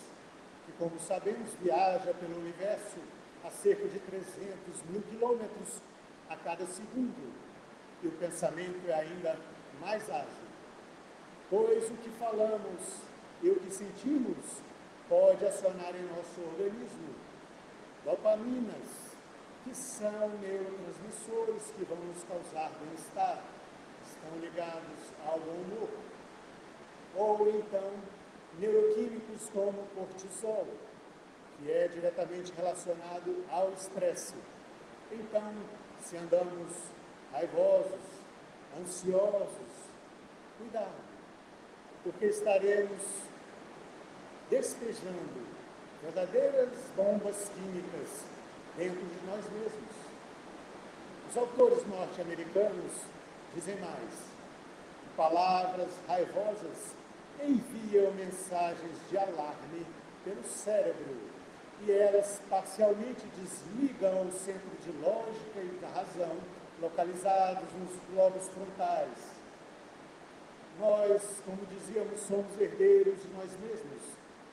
que, 0.67 0.73
como 0.73 0.99
sabemos, 1.01 1.55
viaja 1.61 2.15
pelo 2.15 2.39
universo 2.39 2.99
a 3.45 3.51
cerca 3.51 3.89
de 3.89 3.99
300 3.99 4.83
mil 4.91 5.03
quilômetros 5.03 5.81
a 6.29 6.37
cada 6.37 6.67
segundo. 6.67 7.33
E 8.03 8.09
o 8.09 8.13
pensamento 8.13 8.89
é 8.89 8.95
ainda 8.95 9.39
mais 9.81 10.09
ágil. 10.11 10.49
Pois 11.49 11.91
o 11.91 11.95
que 11.95 12.11
falamos 12.11 13.03
e 13.43 13.51
o 13.51 13.61
que 13.61 13.71
sentimos 13.71 14.63
pode 15.09 15.45
acionar 15.45 15.95
em 15.95 16.03
nosso 16.05 16.41
organismo 16.41 17.15
dopaminas, 18.05 19.13
que 19.65 19.75
são 19.75 20.29
neurotransmissores 20.41 21.73
que 21.77 21.85
vão 21.85 21.99
nos 21.99 22.25
causar 22.25 22.73
bem-estar, 22.81 23.43
estão 24.05 24.39
ligados 24.41 25.13
ao 25.27 25.39
humor. 25.39 25.89
Ou 27.15 27.49
então, 27.51 27.93
neuroquímicos 28.59 29.49
como 29.51 29.87
cortisol, 29.95 30.67
que 31.63 31.71
é 31.71 31.87
diretamente 31.89 32.53
relacionado 32.57 33.45
ao 33.49 33.71
estresse. 33.73 34.35
Então, 35.13 35.53
se 36.01 36.17
andamos 36.17 36.73
raivosos, 37.33 38.01
ansiosos, 38.81 39.91
cuidado, 40.59 41.03
porque 42.03 42.27
estaremos 42.27 43.01
despejando 44.51 45.47
verdadeiras 46.03 46.71
bombas 46.97 47.49
químicas 47.51 48.25
dentro 48.77 49.01
de 49.01 49.27
nós 49.27 49.45
mesmos. 49.53 49.95
Os 51.31 51.37
autores 51.37 51.87
norte-americanos 51.87 52.93
dizem 53.55 53.77
mais: 53.77 54.33
palavras 55.17 55.91
raivosas 56.09 56.97
enviam 57.41 58.11
mensagens 58.13 58.99
de 59.09 59.17
alarme 59.17 59.87
pelo 60.25 60.45
cérebro 60.45 61.32
e 61.87 61.91
elas 61.91 62.41
parcialmente 62.49 63.27
desligam 63.37 64.29
o 64.29 64.33
centro 64.33 64.71
de 64.83 64.93
lógica 64.99 65.61
e 65.61 65.79
da 65.81 65.89
razão 65.89 66.37
localizados 66.81 67.69
nos 67.75 67.97
globos 68.13 68.49
frontais. 68.49 69.43
Nós, 70.79 71.43
como 71.45 71.67
dizíamos, 71.67 72.21
somos 72.21 72.59
herdeiros 72.61 73.21
de 73.23 73.29
nós 73.35 73.51
mesmos 73.61 74.03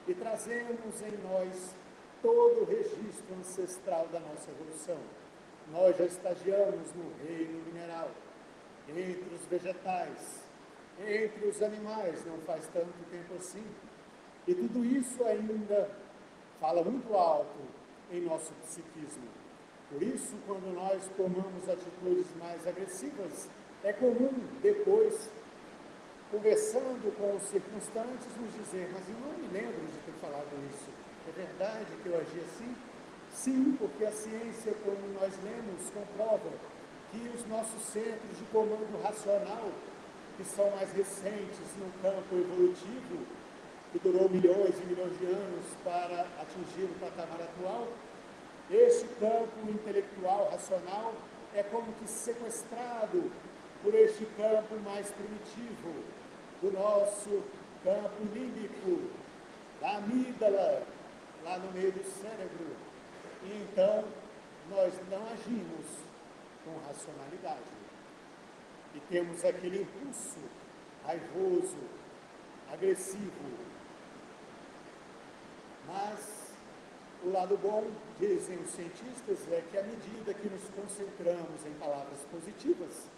e 0.08 0.13
trazemos 0.13 1.02
em 1.02 1.18
nós 1.24 1.76
todo 2.22 2.62
o 2.62 2.65
registro 2.65 3.36
ancestral 3.39 4.08
da 4.12 4.20
nossa 4.20 4.50
evolução. 4.52 4.98
Nós 5.72 5.96
já 5.98 6.06
estagiamos 6.06 6.94
no 6.94 7.13
reino 7.26 7.63
mineral, 7.65 8.10
entre 8.88 9.36
os 9.36 9.46
vegetais, 9.46 10.44
entre 11.00 11.48
os 11.48 11.62
animais, 11.62 12.26
não 12.26 12.39
faz 12.39 12.68
tanto 12.74 12.92
tempo 13.12 13.36
assim. 13.36 13.63
E 14.48 14.56
tudo 14.56 14.84
isso 14.84 15.24
ainda 15.24 15.89
fala 16.60 16.84
muito 16.84 17.13
alto 17.13 17.60
em 18.12 18.22
nosso 18.22 18.52
psiquismo. 18.65 19.28
Por 19.91 20.04
isso, 20.04 20.36
quando 20.45 20.74
nós 20.74 21.02
tomamos 21.17 21.67
atitudes 21.67 22.28
mais 22.38 22.65
agressivas, 22.67 23.50
é 23.84 23.93
comum 23.93 24.32
depois, 24.62 25.30
conversando 26.30 27.15
com 27.17 27.36
os 27.36 27.43
circunstantes, 27.43 28.28
nos 28.39 28.54
dizer: 28.54 28.89
Mas 28.93 29.08
eu 29.10 29.15
não 29.15 29.38
me 29.38 29.48
lembro 29.48 29.88
de 29.88 29.98
ter 30.06 30.13
falado 30.22 30.50
isso. 30.69 30.89
É 31.28 31.32
verdade 31.32 31.88
que 32.04 32.10
eu 32.10 32.17
agi 32.17 32.39
assim? 32.39 32.76
Sim, 33.34 33.76
porque 33.80 34.06
a 34.06 34.12
ciência, 34.12 34.74
como 34.84 35.13
nós 35.19 35.34
lemos, 35.43 35.89
comprova 35.89 36.50
que 37.12 37.32
os 37.36 37.48
nossos 37.48 37.82
centros 37.84 38.38
de 38.38 38.43
comando 38.52 39.02
racional, 39.02 39.72
que 40.38 40.43
são 40.43 40.69
mais 40.72 40.91
recentes 40.91 41.76
no 41.78 41.91
campo 42.02 42.36
evolutivo, 42.36 43.26
que 43.91 43.99
durou 43.99 44.30
milhões 44.30 44.75
e 44.82 44.86
milhões 44.86 45.17
de 45.19 45.25
anos 45.25 45.65
para 45.84 46.28
atingir 46.41 46.84
o 46.84 46.99
patamar 46.99 47.41
atual, 47.41 47.88
este 48.69 49.08
campo 49.19 49.67
intelectual, 49.67 50.49
racional, 50.52 51.13
é 51.56 51.63
como 51.63 51.91
que 51.93 52.08
sequestrado 52.08 53.32
por 53.82 53.93
este 53.95 54.25
campo 54.38 54.75
mais 54.84 55.10
primitivo, 55.12 56.04
do 56.62 56.71
nosso 56.71 57.43
campo 57.84 58.21
límbico, 58.34 59.10
da 59.82 59.97
amígdala, 59.97 60.84
lá 61.43 61.58
no 61.58 61.71
meio 61.71 61.91
do 61.91 62.04
cérebro. 62.04 62.75
E 63.43 63.63
então, 63.63 64.04
nós 64.69 64.93
não 65.10 65.25
agimos 65.32 65.86
com 66.65 66.78
racionalidade. 66.86 67.80
E 68.93 68.99
temos 69.10 69.43
aquele 69.45 69.82
impulso 69.82 70.39
raivoso, 71.06 71.78
agressivo. 72.71 73.68
Mas 75.91 76.54
o 77.23 77.32
lado 77.32 77.58
bom, 77.58 77.84
dizem 78.19 78.58
os 78.60 78.69
cientistas, 78.69 79.39
é 79.52 79.62
que 79.69 79.78
à 79.78 79.84
medida 79.84 80.34
que 80.34 80.47
nos 80.47 80.63
concentramos 80.69 81.65
em 81.65 81.73
palavras 81.73 82.19
positivas, 82.32 83.10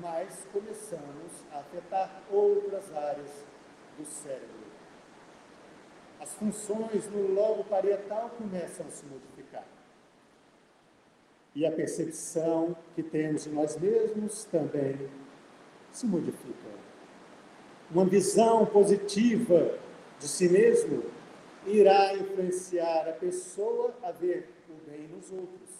mais 0.00 0.46
começamos 0.52 1.32
a 1.52 1.60
afetar 1.60 2.22
outras 2.30 2.94
áreas 2.94 3.30
do 3.96 4.04
cérebro. 4.04 4.68
As 6.20 6.34
funções 6.34 7.08
no 7.10 7.32
lobo 7.32 7.64
parietal 7.64 8.30
começam 8.36 8.86
a 8.86 8.90
se 8.90 9.06
modificar. 9.06 9.64
E 11.54 11.64
a 11.64 11.72
percepção 11.72 12.76
que 12.94 13.02
temos 13.02 13.44
de 13.44 13.50
nós 13.50 13.76
mesmos 13.78 14.44
também 14.44 15.08
se 15.92 16.06
modifica. 16.06 16.68
Uma 17.90 18.04
visão 18.04 18.66
positiva 18.66 19.78
de 20.18 20.28
si 20.28 20.48
mesmo 20.48 21.17
irá 21.66 22.14
influenciar 22.14 23.08
a 23.08 23.12
pessoa 23.12 23.94
a 24.02 24.10
ver 24.12 24.48
o 24.68 24.90
bem 24.90 25.08
nos 25.08 25.30
outros. 25.30 25.70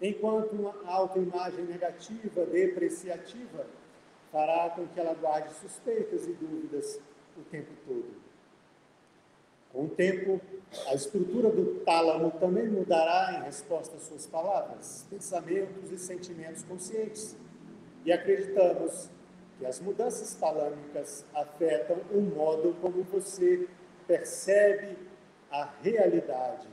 Enquanto 0.00 0.52
uma 0.52 0.74
autoimagem 0.86 1.64
negativa, 1.64 2.44
depreciativa, 2.44 3.66
fará 4.30 4.70
com 4.70 4.86
que 4.86 5.00
ela 5.00 5.14
guarde 5.14 5.54
suspeitas 5.54 6.26
e 6.26 6.32
dúvidas 6.32 7.00
o 7.36 7.42
tempo 7.42 7.70
todo. 7.86 8.26
Com 9.72 9.84
o 9.84 9.88
tempo, 9.88 10.40
a 10.86 10.94
estrutura 10.94 11.50
do 11.50 11.80
tálamo 11.80 12.30
também 12.32 12.68
mudará 12.68 13.38
em 13.38 13.44
resposta 13.44 13.96
às 13.96 14.02
suas 14.02 14.26
palavras, 14.26 15.06
pensamentos 15.10 15.90
e 15.90 15.98
sentimentos 15.98 16.62
conscientes. 16.62 17.36
E 18.04 18.12
acreditamos 18.12 19.10
que 19.58 19.66
as 19.66 19.80
mudanças 19.80 20.34
talâmicas 20.34 21.24
afetam 21.34 21.98
o 22.10 22.20
modo 22.20 22.74
como 22.80 23.02
você 23.02 23.68
percebe 24.06 24.96
a 25.50 25.68
realidade. 25.82 26.68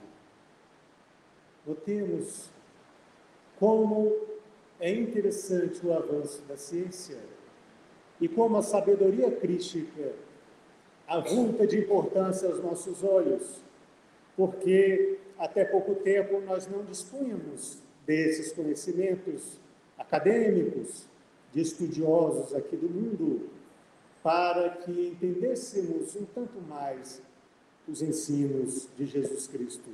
Notemos 1.65 2.49
como 3.59 4.11
é 4.79 4.91
interessante 4.91 5.85
o 5.85 5.93
avanço 5.93 6.41
da 6.43 6.57
ciência 6.57 7.17
e 8.19 8.27
como 8.27 8.57
a 8.57 8.61
sabedoria 8.61 9.31
crítica 9.31 10.13
avulta 11.07 11.65
de 11.65 11.79
importância 11.79 12.47
aos 12.47 12.61
nossos 12.61 13.03
olhos, 13.03 13.61
porque 14.35 15.19
até 15.37 15.63
pouco 15.63 15.95
tempo 15.95 16.41
nós 16.41 16.67
não 16.67 16.83
dispunhamos 16.83 17.77
desses 18.05 18.51
conhecimentos 18.51 19.59
acadêmicos, 19.97 21.07
de 21.53 21.61
estudiosos 21.61 22.53
aqui 22.55 22.75
do 22.75 22.89
mundo, 22.89 23.49
para 24.23 24.69
que 24.69 25.09
entendêssemos 25.09 26.15
um 26.15 26.23
tanto 26.25 26.61
mais 26.61 27.21
os 27.87 28.01
ensinos 28.01 28.87
de 28.97 29.05
Jesus 29.05 29.47
Cristo. 29.47 29.89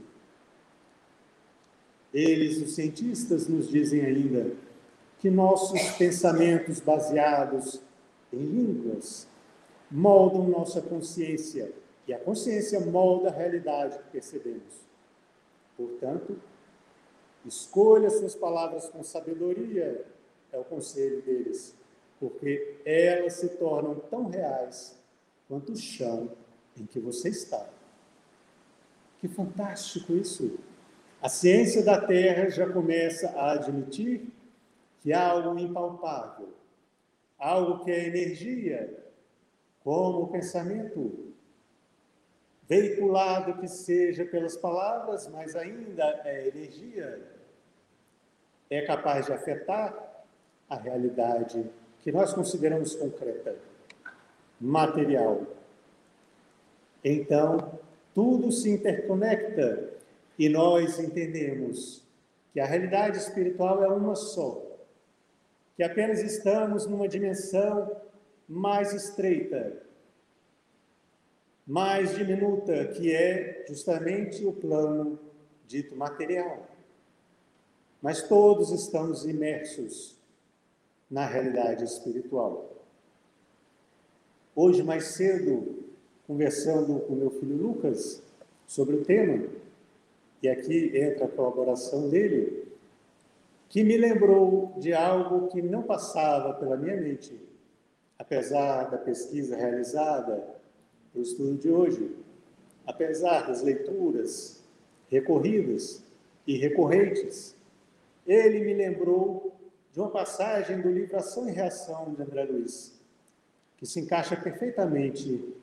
Eles, 2.14 2.62
os 2.62 2.76
cientistas, 2.76 3.48
nos 3.48 3.68
dizem 3.68 4.06
ainda 4.06 4.52
que 5.18 5.30
nossos 5.30 5.82
pensamentos 5.98 6.80
baseados 6.80 7.82
em 8.32 8.38
línguas 8.38 9.28
moldam 9.92 10.48
nossa 10.48 10.82
consciência 10.82 11.72
e 12.08 12.14
a 12.14 12.20
consciência 12.20 12.80
molda 12.80 13.30
a 13.30 13.34
realidade 13.34 13.98
que 13.98 14.12
percebemos. 14.12 14.88
Portanto, 15.76 16.40
escolha 17.46 18.10
suas 18.10 18.36
palavras 18.36 18.88
com 18.90 19.04
sabedoria, 19.04 20.06
é 20.52 20.58
o 20.58 20.64
conselho 20.64 21.22
deles, 21.22 21.76
porque 22.20 22.78
elas 22.86 23.34
se 23.34 23.50
tornam 23.50 23.96
tão 23.96 24.28
reais 24.28 24.98
quanto 25.48 25.72
o 25.72 25.78
chão 25.78 26.32
em 26.78 26.86
que 26.86 27.00
você 27.00 27.30
está. 27.30 27.68
Que 29.20 29.28
fantástico 29.28 30.14
isso! 30.14 30.60
A 31.22 31.28
ciência 31.28 31.84
da 31.84 32.00
Terra 32.00 32.50
já 32.50 32.72
começa 32.72 33.30
a 33.32 33.52
admitir 33.52 34.28
que 35.02 35.12
há 35.12 35.28
algo 35.28 35.58
impalpável, 35.60 36.50
algo 37.38 37.84
que 37.84 37.92
é 37.92 38.08
energia, 38.08 38.98
como 39.84 40.24
o 40.24 40.28
pensamento, 40.28 41.34
veiculado 42.68 43.60
que 43.60 43.68
seja 43.68 44.24
pelas 44.26 44.56
palavras, 44.56 45.28
mas 45.28 45.56
ainda 45.56 46.22
é 46.24 46.48
energia, 46.48 47.22
é 48.70 48.82
capaz 48.84 49.26
de 49.26 49.34
afetar 49.34 50.24
a 50.70 50.76
realidade 50.76 51.70
que 52.02 52.12
nós 52.12 52.34
consideramos 52.34 52.96
concreta, 52.96 53.56
material. 54.60 55.46
Então, 57.04 57.80
tudo 58.14 58.52
se 58.52 58.70
interconecta 58.70 59.90
e 60.38 60.50
nós 60.50 61.00
entendemos 61.00 62.04
que 62.54 62.60
a 62.60 62.66
realidade 62.66 63.18
espiritual 63.18 63.84
é 63.84 63.88
uma 63.88 64.16
só, 64.16 64.62
que 65.76 65.84
apenas 65.84 66.22
estamos 66.22 66.86
numa 66.86 67.08
dimensão 67.08 67.96
mais 68.48 68.94
estreita, 68.94 69.84
mais 71.66 72.16
diminuta, 72.16 72.86
que 72.88 73.14
é 73.14 73.66
justamente 73.68 74.44
o 74.46 74.52
plano 74.52 75.20
dito 75.68 75.96
material. 75.96 76.68
Mas 78.02 78.24
todos 78.24 78.72
estamos 78.72 79.26
imersos 79.26 80.19
na 81.10 81.26
realidade 81.26 81.84
espiritual. 81.84 82.70
Hoje, 84.56 84.84
mais 84.84 85.06
cedo, 85.06 85.84
conversando 86.28 87.00
com 87.02 87.16
meu 87.16 87.32
filho 87.32 87.56
Lucas 87.56 88.22
sobre 88.68 88.96
o 88.98 89.04
tema, 89.04 89.48
e 90.42 90.48
aqui 90.48 90.96
entra 90.96 91.26
a 91.26 91.30
colaboração 91.30 92.10
dele, 92.10 92.68
que 93.68 93.84
me 93.84 93.98
lembrou 93.98 94.74
de 94.78 94.94
algo 94.94 95.48
que 95.48 95.62
não 95.62 95.84
passava 95.84 96.54
pela 96.54 96.78
minha 96.78 96.96
mente, 96.96 97.40
apesar 98.18 98.90
da 98.90 98.98
pesquisa 98.98 99.56
realizada 99.56 100.44
no 101.14 101.22
estudo 101.22 101.56
de 101.56 101.70
hoje, 101.70 102.16
apesar 102.86 103.48
das 103.48 103.62
leituras 103.62 104.64
recorridas 105.10 106.04
e 106.46 106.58
recorrentes, 106.58 107.56
ele 108.26 108.60
me 108.60 108.74
lembrou 108.74 109.49
de 109.92 110.00
uma 110.00 110.10
passagem 110.10 110.82
do 110.82 110.92
livro 110.92 111.18
Ação 111.18 111.50
e 111.50 111.52
Reação 111.52 112.14
de 112.14 112.22
André 112.22 112.44
Luiz, 112.44 113.00
que 113.78 113.86
se 113.86 114.00
encaixa 114.00 114.36
perfeitamente 114.36 115.54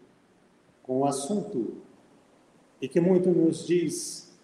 com 0.83 1.01
o 1.01 1.07
assunto 1.07 1.77
e 2.81 2.89
que 2.89 3.01
muito 3.01 3.31
nos 3.31 3.67
diz 3.67 4.35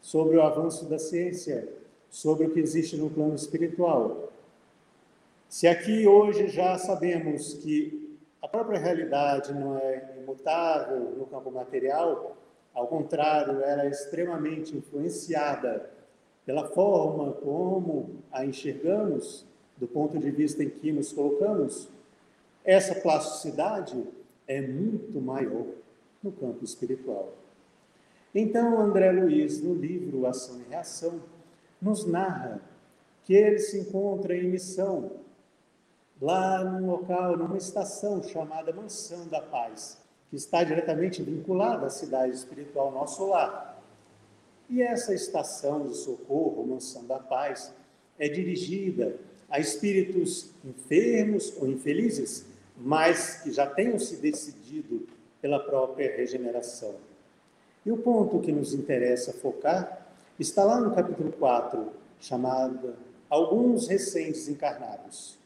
sobre 0.00 0.36
o 0.36 0.42
avanço 0.42 0.86
da 0.86 0.98
ciência, 0.98 1.68
sobre 2.10 2.46
o 2.46 2.50
que 2.50 2.60
existe 2.60 2.96
no 2.96 3.10
plano 3.10 3.34
espiritual. 3.34 4.32
Se 5.48 5.66
aqui 5.66 6.06
hoje 6.06 6.48
já 6.48 6.78
sabemos 6.78 7.54
que 7.54 8.18
a 8.40 8.48
própria 8.48 8.78
realidade 8.78 9.52
não 9.52 9.78
é 9.78 10.16
imutável 10.20 11.14
no 11.16 11.26
campo 11.26 11.50
material, 11.50 12.36
ao 12.74 12.86
contrário, 12.86 13.60
ela 13.62 13.84
é 13.84 13.90
extremamente 13.90 14.76
influenciada 14.76 15.90
pela 16.44 16.68
forma 16.68 17.32
como 17.32 18.10
a 18.30 18.44
enxergamos, 18.44 19.46
do 19.76 19.86
ponto 19.86 20.18
de 20.18 20.30
vista 20.30 20.62
em 20.62 20.70
que 20.70 20.92
nos 20.92 21.12
colocamos, 21.12 21.88
essa 22.64 22.94
plasticidade 22.94 24.04
é 24.46 24.60
muito 24.60 25.20
maior 25.20 25.66
no 26.22 26.32
campo 26.32 26.64
espiritual. 26.64 27.32
Então, 28.34 28.80
André 28.80 29.12
Luiz, 29.12 29.60
no 29.60 29.74
livro 29.74 30.26
Ação 30.26 30.60
e 30.60 30.70
Reação, 30.70 31.20
nos 31.80 32.06
narra 32.06 32.60
que 33.24 33.34
ele 33.34 33.58
se 33.58 33.78
encontra 33.78 34.36
em 34.36 34.48
missão 34.48 35.12
lá 36.20 36.62
num 36.64 36.86
local, 36.86 37.36
numa 37.36 37.56
estação 37.56 38.22
chamada 38.22 38.72
Mansão 38.72 39.26
da 39.26 39.40
Paz, 39.40 39.98
que 40.30 40.36
está 40.36 40.62
diretamente 40.62 41.22
vinculada 41.22 41.86
à 41.86 41.90
cidade 41.90 42.32
espiritual 42.32 42.92
Nosso 42.92 43.26
Lar. 43.26 43.71
E 44.68 44.82
essa 44.82 45.14
estação 45.14 45.86
de 45.86 45.96
socorro, 45.96 46.66
Mansão 46.66 47.04
da 47.04 47.18
Paz, 47.18 47.72
é 48.18 48.28
dirigida 48.28 49.16
a 49.48 49.60
espíritos 49.60 50.50
enfermos 50.64 51.52
ou 51.58 51.68
infelizes, 51.68 52.46
mas 52.76 53.42
que 53.42 53.52
já 53.52 53.66
tenham 53.66 53.98
se 53.98 54.16
decidido 54.16 55.06
pela 55.40 55.60
própria 55.60 56.16
regeneração. 56.16 56.94
E 57.84 57.92
o 57.92 57.98
ponto 57.98 58.40
que 58.40 58.52
nos 58.52 58.72
interessa 58.72 59.32
focar 59.32 60.06
está 60.38 60.64
lá 60.64 60.80
no 60.80 60.94
capítulo 60.94 61.32
4, 61.32 61.92
chamado 62.20 62.94
Alguns 63.28 63.88
Recentes 63.88 64.48
Encarnados. 64.48 65.36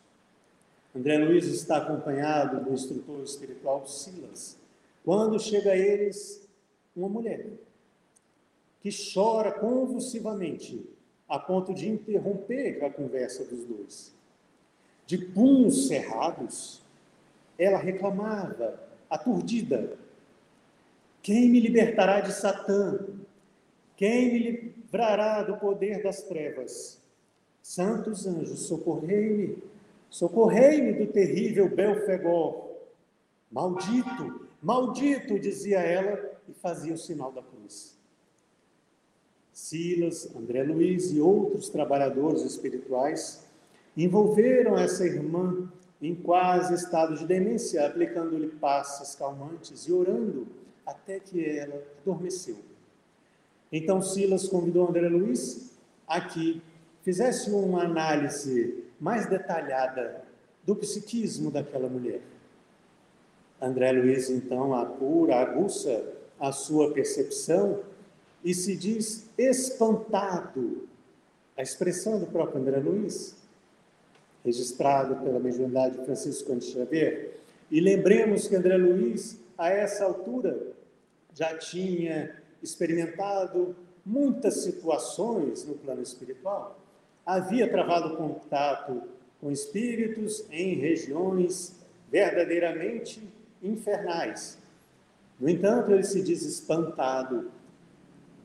André 0.94 1.18
Luiz 1.18 1.46
está 1.46 1.79
acompanhado 1.79 2.64
do 2.64 2.72
instrutor 2.72 3.22
espiritual 3.22 3.87
Silas, 3.87 4.57
quando 5.05 5.40
chega 5.40 5.72
a 5.72 5.76
eles 5.76 6.46
uma 6.94 7.09
mulher 7.09 7.46
que 8.80 8.90
chora 8.90 9.52
convulsivamente 9.52 10.88
a 11.28 11.38
ponto 11.38 11.74
de 11.74 11.88
interromper 11.88 12.84
a 12.84 12.90
conversa 12.90 13.44
dos 13.44 13.64
dois. 13.64 14.14
De 15.06 15.18
punhos 15.18 15.88
cerrados, 15.88 16.82
ela 17.58 17.78
reclamava, 17.78 18.80
aturdida: 19.08 19.96
Quem 21.22 21.48
me 21.48 21.60
libertará 21.60 22.20
de 22.20 22.32
Satã? 22.32 23.06
Quem 23.96 24.32
me 24.32 24.38
livrará 24.38 25.42
do 25.42 25.56
poder 25.56 26.02
das 26.02 26.22
trevas? 26.22 27.00
Santos 27.62 28.26
anjos, 28.26 28.60
socorrei-me, 28.66 29.62
socorrei-me 30.10 30.92
do 30.92 31.06
terrível 31.06 31.68
Belfegor. 31.68 32.66
Maldito, 33.50 34.48
Maldito, 34.60 35.38
dizia 35.38 35.80
ela 35.80 36.38
e 36.48 36.52
fazia 36.52 36.92
o 36.92 36.98
sinal 36.98 37.32
da 37.32 37.42
cruz. 37.42 37.96
Silas, 39.56 40.28
André 40.36 40.62
Luiz 40.64 41.10
e 41.12 41.18
outros 41.18 41.70
trabalhadores 41.70 42.42
espirituais 42.42 43.42
envolveram 43.96 44.76
essa 44.76 45.06
irmã 45.06 45.72
em 46.00 46.14
quase 46.14 46.74
estado 46.74 47.16
de 47.16 47.24
demência, 47.24 47.86
aplicando-lhe 47.86 48.48
passes 48.48 49.14
calmantes 49.14 49.88
e 49.88 49.92
orando 49.94 50.46
até 50.84 51.18
que 51.18 51.42
ela 51.42 51.82
adormeceu. 52.02 52.58
Então 53.72 54.02
Silas 54.02 54.46
convidou 54.46 54.90
André 54.90 55.08
Luiz 55.08 55.72
a 56.06 56.20
que 56.20 56.60
fizesse 57.00 57.50
uma 57.50 57.82
análise 57.82 58.84
mais 59.00 59.26
detalhada 59.26 60.22
do 60.66 60.76
psiquismo 60.76 61.50
daquela 61.50 61.88
mulher. 61.88 62.20
André 63.58 63.90
Luiz, 63.92 64.28
então, 64.28 64.74
apura, 64.74 65.36
aguça 65.36 66.12
a 66.38 66.52
sua 66.52 66.92
percepção 66.92 67.80
e 68.46 68.54
se 68.54 68.76
diz 68.76 69.28
espantado. 69.37 70.88
A 71.56 71.62
expressão 71.62 72.20
do 72.20 72.26
próprio 72.26 72.61
André 72.61 72.78
Luiz, 72.78 73.35
registrado 74.44 75.16
pela 75.16 75.40
mediunidade 75.40 75.98
de 75.98 76.04
Francisco 76.04 76.46
Cândido 76.46 76.72
Xavier. 76.72 77.40
E 77.68 77.80
lembremos 77.80 78.46
que 78.46 78.54
André 78.54 78.76
Luiz, 78.76 79.40
a 79.59 79.70
essa 79.70 80.04
altura, 80.04 80.56
já 81.35 81.59
tinha 81.59 82.37
experimentado 82.62 83.74
muitas 84.04 84.59
situações 84.59 85.64
no 85.64 85.74
plano 85.74 86.02
espiritual. 86.02 86.78
Havia 87.24 87.68
travado 87.68 88.16
contato 88.16 89.02
com 89.40 89.50
espíritos 89.50 90.44
em 90.52 90.76
regiões 90.76 91.74
verdadeiramente 92.12 93.28
infernais. 93.61 94.56
No 95.40 95.48
entanto, 95.48 95.90
ele 95.90 96.04
se 96.04 96.22
diz 96.22 96.42
espantado 96.42 97.50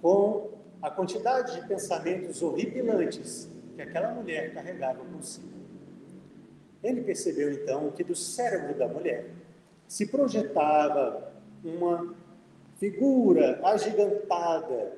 com 0.01 0.49
a 0.81 0.89
quantidade 0.89 1.59
de 1.59 1.67
pensamentos 1.67 2.41
horripilantes 2.41 3.47
que 3.75 3.81
aquela 3.81 4.13
mulher 4.13 4.53
carregava 4.53 5.03
consigo. 5.05 5.47
Ele 6.83 7.01
percebeu 7.01 7.51
então 7.51 7.91
que 7.91 8.03
do 8.03 8.15
cérebro 8.15 8.73
da 8.73 8.87
mulher 8.87 9.29
se 9.87 10.07
projetava 10.07 11.31
uma 11.63 12.15
figura 12.79 13.61
agigantada 13.63 14.97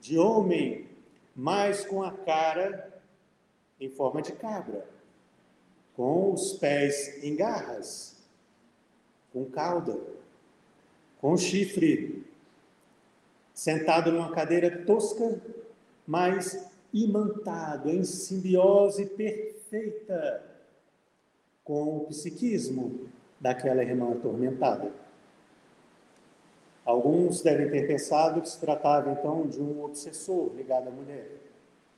de 0.00 0.18
homem, 0.18 0.88
mas 1.36 1.84
com 1.84 2.02
a 2.02 2.10
cara 2.10 2.90
em 3.78 3.90
forma 3.90 4.22
de 4.22 4.32
cabra, 4.32 4.86
com 5.94 6.32
os 6.32 6.54
pés 6.54 7.22
em 7.22 7.36
garras, 7.36 8.16
com 9.32 9.44
cauda, 9.44 9.98
com 11.20 11.36
chifre, 11.36 12.24
sentado 13.60 14.10
numa 14.10 14.30
cadeira 14.30 14.70
tosca, 14.86 15.38
mas 16.06 16.66
imantado 16.94 17.90
em 17.90 18.02
simbiose 18.02 19.04
perfeita 19.04 20.42
com 21.62 21.98
o 21.98 22.06
psiquismo 22.06 23.06
daquela 23.38 23.84
irmã 23.84 24.12
atormentada. 24.12 24.90
Alguns 26.86 27.42
devem 27.42 27.68
ter 27.68 27.86
pensado 27.86 28.40
que 28.40 28.48
se 28.48 28.58
tratava 28.58 29.12
então 29.12 29.46
de 29.46 29.60
um 29.60 29.84
obsessor 29.84 30.54
ligado 30.56 30.88
à 30.88 30.90
mulher, 30.90 31.30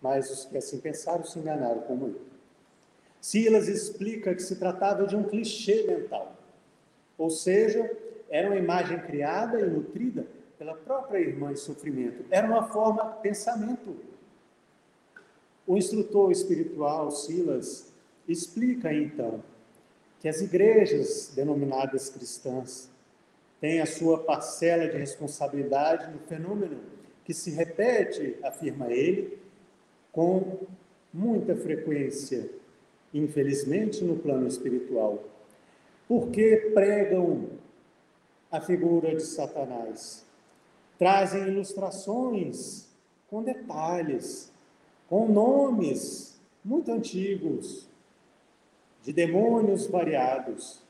mas 0.01 0.33
os 0.33 0.45
que 0.45 0.59
assim 0.59 0.81
pensaram 0.81 1.25
se 1.25 1.39
enganaram 1.39 1.83
como 1.83 2.09
eu. 2.09 2.21
Silas 3.21 3.69
explica 3.69 4.35
que 4.35 4.43
se 4.43 4.57
tratava 4.57 5.07
de 5.07 5.15
um 5.15 5.23
clichê 5.23 5.85
mental 5.85 6.35
ou 7.17 7.31
seja, 7.31 7.89
era 8.29 8.49
uma 8.49 8.57
imagem 8.57 8.99
criada 8.99 9.61
e 9.61 9.71
nutrida 9.71 10.27
pela 10.63 10.75
própria 10.77 11.19
irmã 11.19 11.51
em 11.51 11.57
sofrimento. 11.57 12.25
Era 12.31 12.47
uma 12.47 12.69
forma 12.69 13.05
pensamento. 13.17 13.97
O 15.67 15.77
instrutor 15.77 16.31
espiritual 16.31 17.11
Silas 17.11 17.93
explica 18.29 18.95
então 18.95 19.43
que 20.21 20.29
as 20.29 20.41
igrejas 20.41 21.33
denominadas 21.35 22.09
cristãs 22.11 22.89
têm 23.61 23.81
a 23.81 23.87
sua 23.87 24.23
parcela 24.23 24.87
de 24.87 24.97
responsabilidade 24.97 26.13
no 26.13 26.21
fenômeno 26.21 26.79
que 27.25 27.35
se 27.35 27.51
repete, 27.51 28.37
afirma 28.45 28.93
ele, 28.93 29.41
com 30.13 30.61
muita 31.13 31.57
frequência, 31.57 32.49
infelizmente, 33.13 34.05
no 34.05 34.17
plano 34.17 34.47
espiritual 34.47 35.25
porque 36.07 36.71
pregam 36.75 37.49
a 38.51 38.61
figura 38.61 39.15
de 39.15 39.23
Satanás. 39.23 40.22
Trazem 41.03 41.49
ilustrações 41.49 42.87
com 43.29 43.43
detalhes, 43.43 44.53
com 45.09 45.27
nomes 45.27 46.41
muito 46.65 46.93
antigos, 46.93 47.89
de 49.03 49.13
demônios 49.13 49.89
variados. 49.89 50.81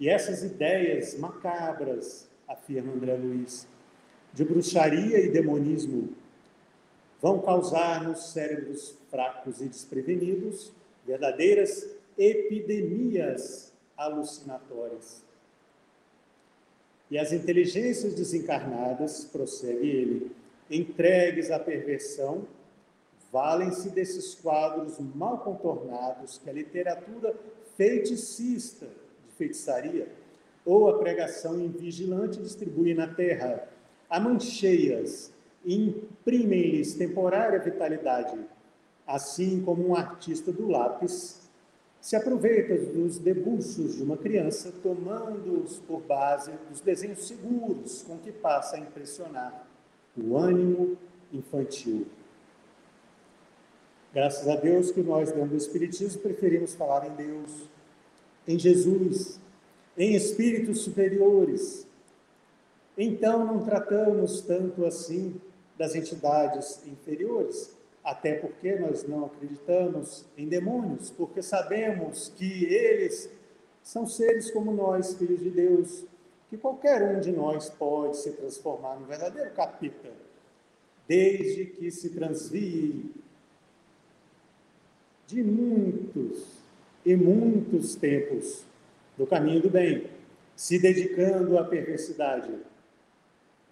E 0.00 0.08
essas 0.08 0.42
ideias 0.42 1.16
macabras, 1.16 2.28
afirma 2.48 2.92
André 2.92 3.14
Luiz, 3.14 3.68
de 4.32 4.44
bruxaria 4.44 5.20
e 5.20 5.30
demonismo, 5.30 6.08
vão 7.22 7.40
causar 7.40 8.02
nos 8.02 8.32
cérebros 8.32 8.98
fracos 9.08 9.60
e 9.60 9.68
desprevenidos 9.68 10.72
verdadeiras 11.06 11.88
epidemias 12.18 13.72
alucinatórias. 13.96 15.25
E 17.10 17.18
as 17.18 17.32
inteligências 17.32 18.14
desencarnadas, 18.14 19.24
prossegue 19.24 19.88
ele, 19.88 20.32
entregues 20.70 21.50
à 21.50 21.58
perversão, 21.58 22.44
valem-se 23.32 23.90
desses 23.90 24.34
quadros 24.34 24.98
mal 25.14 25.38
contornados 25.38 26.38
que 26.38 26.50
a 26.50 26.52
literatura 26.52 27.34
feiticista 27.76 28.86
de 28.86 29.34
feitiçaria 29.36 30.08
ou 30.64 30.88
a 30.88 30.98
pregação 30.98 31.60
invigilante 31.60 32.40
distribui 32.40 32.92
na 32.92 33.06
terra, 33.06 33.68
a 34.10 34.18
mancheias 34.18 35.32
e 35.64 35.74
imprimem-lhes 35.74 36.94
temporária 36.94 37.60
vitalidade, 37.60 38.36
assim 39.06 39.62
como 39.62 39.88
um 39.88 39.94
artista 39.94 40.50
do 40.50 40.68
lápis 40.68 41.45
se 42.06 42.14
aproveita 42.14 42.78
dos 42.78 43.18
debuxos 43.18 43.96
de 43.96 44.04
uma 44.04 44.16
criança, 44.16 44.72
tomando-os 44.80 45.80
por 45.80 46.00
base 46.02 46.52
dos 46.70 46.80
desenhos 46.80 47.26
seguros 47.26 48.04
com 48.04 48.16
que 48.16 48.30
passa 48.30 48.76
a 48.76 48.78
impressionar 48.78 49.66
o 50.16 50.36
ânimo 50.36 50.96
infantil. 51.32 52.06
Graças 54.14 54.46
a 54.46 54.54
Deus 54.54 54.92
que 54.92 55.02
nós, 55.02 55.32
dentro 55.32 55.48
do 55.48 55.56
Espiritismo, 55.56 56.22
preferimos 56.22 56.76
falar 56.76 57.08
em 57.08 57.16
Deus, 57.16 57.68
em 58.46 58.56
Jesus, 58.56 59.40
em 59.98 60.14
espíritos 60.14 60.82
superiores. 60.82 61.88
Então, 62.96 63.44
não 63.44 63.64
tratamos 63.64 64.42
tanto 64.42 64.84
assim 64.84 65.40
das 65.76 65.96
entidades 65.96 66.86
inferiores, 66.86 67.75
até 68.06 68.34
porque 68.34 68.76
nós 68.76 69.02
não 69.02 69.24
acreditamos 69.24 70.24
em 70.38 70.46
demônios, 70.46 71.10
porque 71.10 71.42
sabemos 71.42 72.32
que 72.36 72.64
eles 72.72 73.28
são 73.82 74.06
seres 74.06 74.48
como 74.52 74.70
nós, 74.72 75.14
filhos 75.14 75.40
de 75.40 75.50
Deus, 75.50 76.04
que 76.48 76.56
qualquer 76.56 77.02
um 77.02 77.20
de 77.20 77.32
nós 77.32 77.68
pode 77.68 78.16
se 78.18 78.30
transformar 78.30 78.94
no 79.00 79.06
verdadeiro 79.06 79.50
capeta, 79.50 80.12
desde 81.08 81.66
que 81.66 81.90
se 81.90 82.10
transvie 82.10 83.10
de 85.26 85.42
muitos 85.42 86.46
e 87.04 87.16
muitos 87.16 87.96
tempos 87.96 88.64
do 89.18 89.26
caminho 89.26 89.62
do 89.62 89.68
bem, 89.68 90.08
se 90.54 90.78
dedicando 90.78 91.58
à 91.58 91.64
perversidade. 91.64 92.54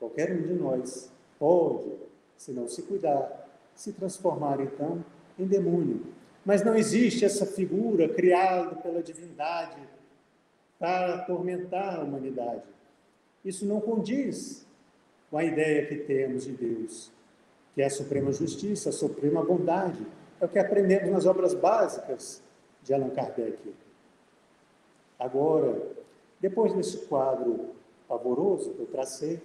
Qualquer 0.00 0.32
um 0.32 0.42
de 0.42 0.54
nós 0.54 1.08
pode, 1.38 1.92
se 2.36 2.50
não 2.50 2.66
se 2.66 2.82
cuidar, 2.82 3.43
se 3.74 3.92
transformar 3.92 4.60
então 4.60 5.04
em 5.38 5.46
demônio. 5.46 6.06
Mas 6.44 6.64
não 6.64 6.74
existe 6.74 7.24
essa 7.24 7.46
figura 7.46 8.08
criada 8.08 8.76
pela 8.76 9.02
divindade 9.02 9.78
para 10.78 11.14
atormentar 11.14 12.00
a 12.00 12.02
humanidade. 12.02 12.62
Isso 13.44 13.66
não 13.66 13.80
condiz 13.80 14.66
com 15.30 15.38
a 15.38 15.44
ideia 15.44 15.86
que 15.86 15.96
temos 15.96 16.44
de 16.44 16.52
Deus, 16.52 17.10
que 17.74 17.82
é 17.82 17.86
a 17.86 17.90
suprema 17.90 18.32
justiça, 18.32 18.90
a 18.90 18.92
suprema 18.92 19.44
bondade. 19.44 20.06
É 20.40 20.44
o 20.44 20.48
que 20.48 20.58
aprendemos 20.58 21.10
nas 21.10 21.26
obras 21.26 21.54
básicas 21.54 22.42
de 22.82 22.92
Allan 22.92 23.10
Kardec. 23.10 23.74
Agora, 25.18 25.80
depois 26.40 26.74
desse 26.74 27.06
quadro 27.06 27.70
pavoroso 28.06 28.74
que 28.74 28.80
eu 28.80 28.86
tracei, 28.86 29.40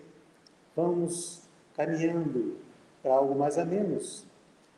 vamos 0.76 1.42
caminhando 1.76 2.58
para 3.02 3.14
algo 3.14 3.36
mais 3.36 3.58
a 3.58 3.66
menos. 3.66 4.26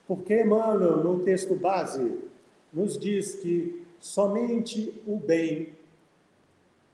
Porque 0.08 0.42
Emmanuel, 0.42 0.98
no 0.98 1.24
texto 1.24 1.56
base, 1.56 2.20
nos 2.74 2.98
diz 2.98 3.36
que 3.36 3.86
somente 4.00 5.02
o 5.06 5.18
bem 5.18 5.74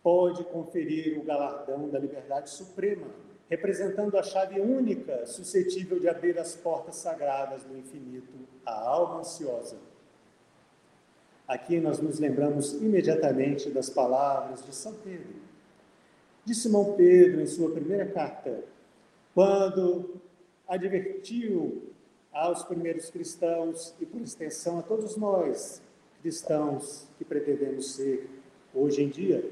pode 0.04 0.44
conferir 0.46 1.20
o 1.20 1.24
galardão 1.24 1.90
da 1.90 2.00
liberdade 2.00 2.50
suprema, 2.50 3.08
representando 3.50 4.18
a 4.18 4.24
chave 4.24 4.60
única 4.60 5.26
suscetível 5.26 6.00
de 6.00 6.08
abrir 6.08 6.38
as 6.38 6.56
portas 6.56 6.96
sagradas 6.98 7.64
do 7.64 7.78
infinito 7.78 8.34
à 8.66 8.88
alma 8.88 9.20
ansiosa. 9.20 9.78
Aqui 11.48 11.80
nós 11.80 12.00
nos 12.00 12.20
lembramos 12.20 12.74
imediatamente 12.74 13.70
das 13.70 13.90
palavras 13.90 14.66
de 14.66 14.76
São 14.76 14.94
Pedro. 14.94 15.36
De 16.44 16.54
Simão 16.54 16.94
Pedro, 16.94 17.42
em 17.42 17.48
sua 17.48 17.72
primeira 17.72 18.06
carta, 18.06 18.64
quando 19.34 20.22
advertiu 20.68 21.94
aos 22.32 22.64
primeiros 22.64 23.10
cristãos 23.10 23.96
e, 24.00 24.06
por 24.06 24.22
extensão, 24.22 24.80
a 24.80 24.84
todos 24.84 25.16
nós, 25.16 25.82
cristãos 26.22 27.08
que 27.18 27.26
pretendemos 27.26 27.94
ser 27.94 28.30
hoje 28.74 29.04
em 29.04 29.10
dia. 29.10 29.44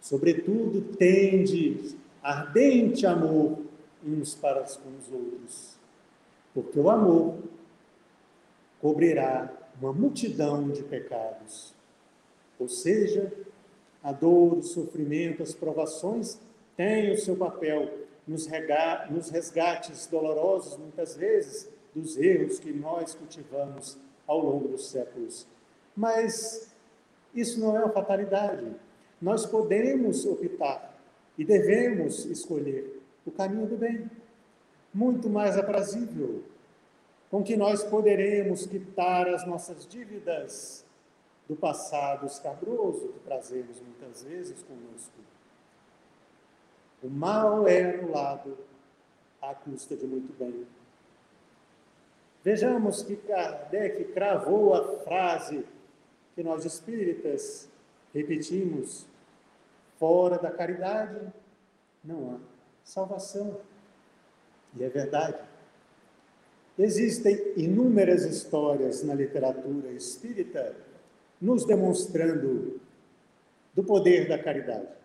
Sobretudo, 0.00 0.96
tende 0.96 1.96
ardente 2.22 3.06
amor 3.06 3.58
uns 4.04 4.34
para 4.34 4.62
com 4.62 4.96
os 4.98 5.12
outros, 5.12 5.76
porque 6.54 6.78
o 6.78 6.90
amor 6.90 7.36
cobrirá 8.80 9.52
uma 9.80 9.92
multidão 9.92 10.68
de 10.70 10.82
pecados. 10.82 11.72
Ou 12.58 12.68
seja, 12.68 13.32
a 14.02 14.12
dor, 14.12 14.58
o 14.58 14.62
sofrimento, 14.62 15.42
as 15.42 15.54
provações 15.54 16.38
têm 16.76 17.12
o 17.12 17.18
seu 17.18 17.36
papel 17.36 18.01
nos, 18.32 18.48
nos 19.10 19.30
resgates 19.30 20.06
dolorosos, 20.06 20.76
muitas 20.78 21.14
vezes, 21.14 21.68
dos 21.94 22.16
erros 22.16 22.58
que 22.58 22.72
nós 22.72 23.14
cultivamos 23.14 23.98
ao 24.26 24.38
longo 24.38 24.68
dos 24.68 24.88
séculos. 24.88 25.46
Mas 25.94 26.72
isso 27.34 27.60
não 27.60 27.76
é 27.76 27.80
uma 27.80 27.92
fatalidade. 27.92 28.74
Nós 29.20 29.44
podemos 29.44 30.24
optar 30.24 30.98
e 31.36 31.44
devemos 31.44 32.24
escolher 32.24 33.02
o 33.26 33.30
caminho 33.30 33.66
do 33.66 33.76
bem, 33.76 34.10
muito 34.92 35.28
mais 35.28 35.56
aprazível, 35.56 36.42
com 37.30 37.42
que 37.42 37.56
nós 37.56 37.84
poderemos 37.84 38.66
quitar 38.66 39.28
as 39.28 39.46
nossas 39.46 39.86
dívidas 39.86 40.84
do 41.48 41.54
passado 41.54 42.26
escabroso 42.26 43.08
que 43.08 43.20
trazemos 43.20 43.80
muitas 43.80 44.22
vezes 44.22 44.62
conosco. 44.62 45.31
O 47.02 47.08
mal 47.08 47.66
é 47.66 47.94
anulado 47.94 48.56
à 49.40 49.54
custa 49.54 49.96
de 49.96 50.06
muito 50.06 50.32
bem. 50.38 50.66
Vejamos 52.44 53.02
que 53.02 53.16
Kardec 53.16 54.04
cravou 54.12 54.74
a 54.74 54.98
frase 54.98 55.64
que 56.34 56.42
nós 56.42 56.64
espíritas 56.64 57.68
repetimos: 58.14 59.06
fora 59.98 60.38
da 60.38 60.50
caridade 60.50 61.32
não 62.04 62.34
há 62.34 62.38
salvação. 62.84 63.60
E 64.76 64.84
é 64.84 64.88
verdade. 64.88 65.38
Existem 66.78 67.52
inúmeras 67.56 68.24
histórias 68.24 69.02
na 69.02 69.14
literatura 69.14 69.90
espírita 69.92 70.74
nos 71.40 71.64
demonstrando 71.64 72.80
do 73.74 73.84
poder 73.84 74.28
da 74.28 74.38
caridade. 74.38 75.01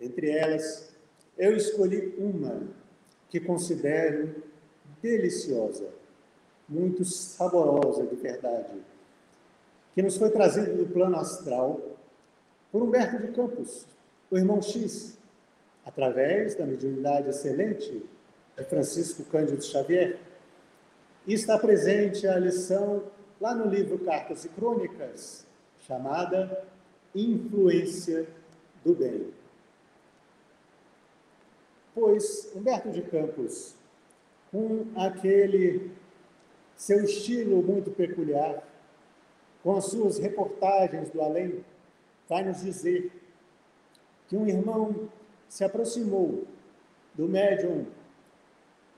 Entre 0.00 0.30
elas, 0.30 0.90
eu 1.38 1.56
escolhi 1.56 2.14
uma 2.18 2.62
que 3.28 3.40
considero 3.40 4.34
deliciosa, 5.02 5.88
muito 6.68 7.04
saborosa 7.04 8.06
de 8.06 8.16
verdade, 8.16 8.80
que 9.94 10.02
nos 10.02 10.16
foi 10.16 10.30
trazida 10.30 10.72
do 10.72 10.86
plano 10.86 11.16
astral 11.16 11.80
por 12.70 12.82
Humberto 12.82 13.18
de 13.18 13.32
Campos, 13.32 13.86
o 14.30 14.36
irmão 14.36 14.60
X, 14.60 15.16
através 15.84 16.54
da 16.56 16.66
mediunidade 16.66 17.28
excelente 17.28 18.04
de 18.56 18.64
Francisco 18.64 19.24
Cândido 19.24 19.64
Xavier. 19.64 20.18
E 21.26 21.34
está 21.34 21.58
presente 21.58 22.26
a 22.26 22.38
lição 22.38 23.04
lá 23.40 23.54
no 23.54 23.68
livro 23.68 23.98
Cartas 23.98 24.44
e 24.44 24.48
Crônicas, 24.48 25.46
chamada 25.80 26.64
Influência 27.14 28.26
do 28.84 28.94
Bem. 28.94 29.35
Pois 31.96 32.52
Humberto 32.54 32.90
de 32.90 33.00
Campos, 33.00 33.74
com 34.50 34.84
aquele 34.94 35.90
seu 36.76 37.02
estilo 37.02 37.62
muito 37.62 37.90
peculiar, 37.90 38.62
com 39.62 39.74
as 39.74 39.86
suas 39.86 40.18
reportagens 40.18 41.08
do 41.08 41.22
além, 41.22 41.64
vai 42.28 42.44
nos 42.44 42.60
dizer 42.60 43.10
que 44.28 44.36
um 44.36 44.46
irmão 44.46 45.08
se 45.48 45.64
aproximou 45.64 46.44
do 47.14 47.26
médium 47.26 47.86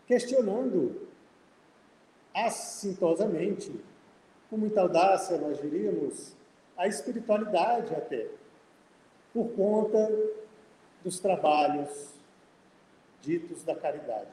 questionando 0.04 1.06
assintosamente, 2.34 3.80
com 4.50 4.56
muita 4.56 4.80
audácia, 4.80 5.38
nós 5.38 5.60
diríamos, 5.60 6.34
a 6.76 6.88
espiritualidade 6.88 7.94
até, 7.94 8.26
por 9.32 9.50
conta 9.50 10.10
dos 11.04 11.20
trabalhos 11.20 12.17
ditos 13.28 13.62
da 13.62 13.74
caridade. 13.74 14.30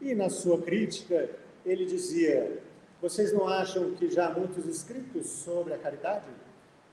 E 0.00 0.14
na 0.14 0.30
sua 0.30 0.62
crítica, 0.62 1.28
ele 1.66 1.84
dizia: 1.84 2.62
Vocês 3.02 3.32
não 3.32 3.48
acham 3.48 3.92
que 3.96 4.08
já 4.08 4.28
há 4.28 4.30
muitos 4.30 4.64
escritos 4.66 5.26
sobre 5.28 5.74
a 5.74 5.78
caridade? 5.78 6.26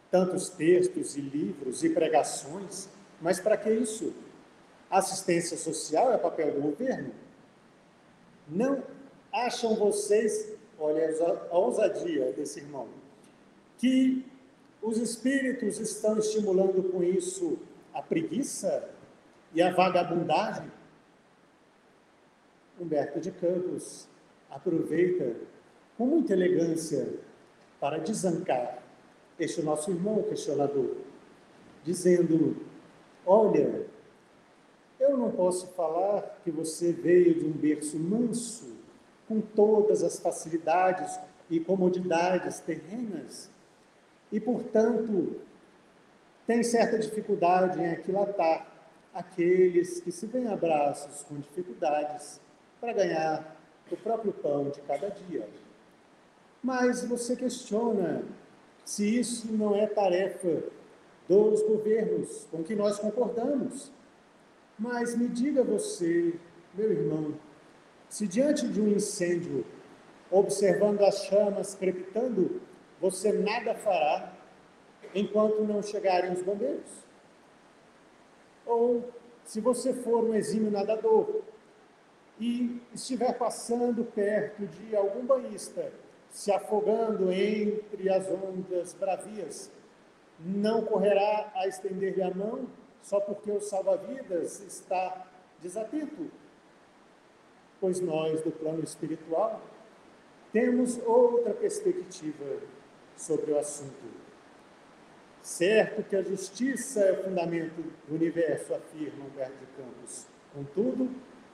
Tantos 0.09 0.49
textos 0.49 1.15
e 1.15 1.21
livros 1.21 1.83
e 1.83 1.89
pregações, 1.89 2.89
mas 3.21 3.39
para 3.39 3.55
que 3.55 3.69
isso? 3.69 4.13
Assistência 4.89 5.57
social 5.57 6.11
é 6.11 6.17
papel 6.17 6.53
do 6.53 6.61
governo? 6.61 7.13
Não 8.47 8.83
acham 9.31 9.75
vocês, 9.75 10.53
olha 10.79 11.13
a 11.51 11.57
ousadia 11.57 12.31
desse 12.31 12.59
irmão, 12.61 12.87
que 13.77 14.25
os 14.81 14.97
espíritos 14.97 15.79
estão 15.79 16.17
estimulando 16.17 16.81
com 16.89 17.03
isso 17.03 17.59
a 17.93 18.01
preguiça, 18.01 18.89
e 19.53 19.61
a 19.61 19.71
vagabundagem, 19.71 20.71
Humberto 22.79 23.19
de 23.19 23.31
Campos 23.31 24.07
aproveita 24.49 25.35
com 25.97 26.05
muita 26.05 26.33
elegância 26.33 27.07
para 27.79 27.97
desancar 27.97 28.79
este 29.39 29.61
nosso 29.61 29.91
irmão 29.91 30.21
questionador, 30.23 30.95
dizendo: 31.83 32.57
Olha, 33.25 33.85
eu 34.99 35.17
não 35.17 35.31
posso 35.31 35.67
falar 35.67 36.39
que 36.43 36.51
você 36.51 36.91
veio 36.91 37.35
de 37.35 37.45
um 37.45 37.51
berço 37.51 37.97
manso, 37.97 38.75
com 39.27 39.41
todas 39.41 40.03
as 40.03 40.19
facilidades 40.19 41.19
e 41.49 41.59
comodidades 41.59 42.59
terrenas, 42.59 43.49
e, 44.31 44.39
portanto, 44.39 45.41
tem 46.45 46.63
certa 46.63 46.97
dificuldade 46.97 47.79
em 47.79 47.89
aquilatar 47.91 48.76
aqueles 49.18 49.99
que 49.99 50.11
se 50.11 50.28
vêem 50.28 50.47
abraços 50.47 51.24
com 51.24 51.39
dificuldades 51.39 52.39
para 52.80 52.93
ganhar 52.93 53.57
o 53.91 53.97
próprio 53.97 54.32
pão 54.32 54.70
de 54.70 54.80
cada 54.82 55.09
dia. 55.09 55.49
Mas 56.61 57.03
você 57.03 57.36
questiona 57.36 58.24
se 58.86 59.20
isso 59.20 59.51
não 59.51 59.76
é 59.76 59.88
tarefa 59.88 60.63
dos 61.28 61.63
governos 61.63 62.45
com 62.51 62.63
que 62.63 62.76
nós 62.76 62.99
concordamos. 62.99 63.91
Mas 64.78 65.18
me 65.18 65.28
diga 65.28 65.63
você, 65.63 66.36
meu 66.76 66.91
irmão, 66.91 67.34
se 68.07 68.28
diante 68.28 68.68
de 68.68 68.80
um 68.80 68.88
incêndio, 68.88 69.65
observando 70.30 71.01
as 71.01 71.26
chamas 71.26 71.74
crepitando, 71.74 72.61
você 73.01 73.32
nada 73.32 73.74
fará 73.74 74.32
enquanto 75.15 75.63
não 75.63 75.82
chegarem 75.82 76.34
os 76.34 76.43
bombeiros? 76.43 77.06
Ou 78.68 79.09
se 79.43 79.61
você 79.61 79.93
for 79.93 80.24
um 80.24 80.34
exímio 80.34 80.70
nadador 80.70 81.41
e 82.39 82.82
estiver 82.93 83.34
passando 83.38 84.03
perto 84.03 84.68
de 84.68 84.95
algum 84.95 85.26
banhista, 85.26 85.91
se 86.30 86.51
afogando 86.51 87.32
entre 87.32 88.09
as 88.09 88.30
ondas 88.30 88.93
bravias, 88.93 89.72
não 90.39 90.84
correrá 90.86 91.51
a 91.55 91.68
estender-lhe 91.68 92.22
a 92.22 92.30
mão 92.30 92.68
só 93.01 93.20
porque 93.20 93.49
o 93.49 93.61
salva-vidas 93.61 94.59
está 94.59 95.26
desatento? 95.61 96.30
Pois 97.80 98.01
nós, 98.01 98.41
do 98.41 98.51
plano 98.51 98.84
espiritual, 98.84 99.61
temos 100.51 100.99
outra 101.05 101.53
perspectiva 101.53 102.59
sobre 103.15 103.51
o 103.51 103.57
assunto. 103.57 104.26
Certo 105.47 106.03
que 106.03 106.13
a 106.13 106.21
justiça 106.21 106.99
é 106.99 107.13
o 107.13 107.23
fundamento 107.23 107.81
do 108.05 108.15
universo, 108.15 108.73
afirma 108.73 109.25
Humberto 109.25 109.55
de 109.55 109.65
Campos. 109.81 110.27
Contudo, 110.53 111.09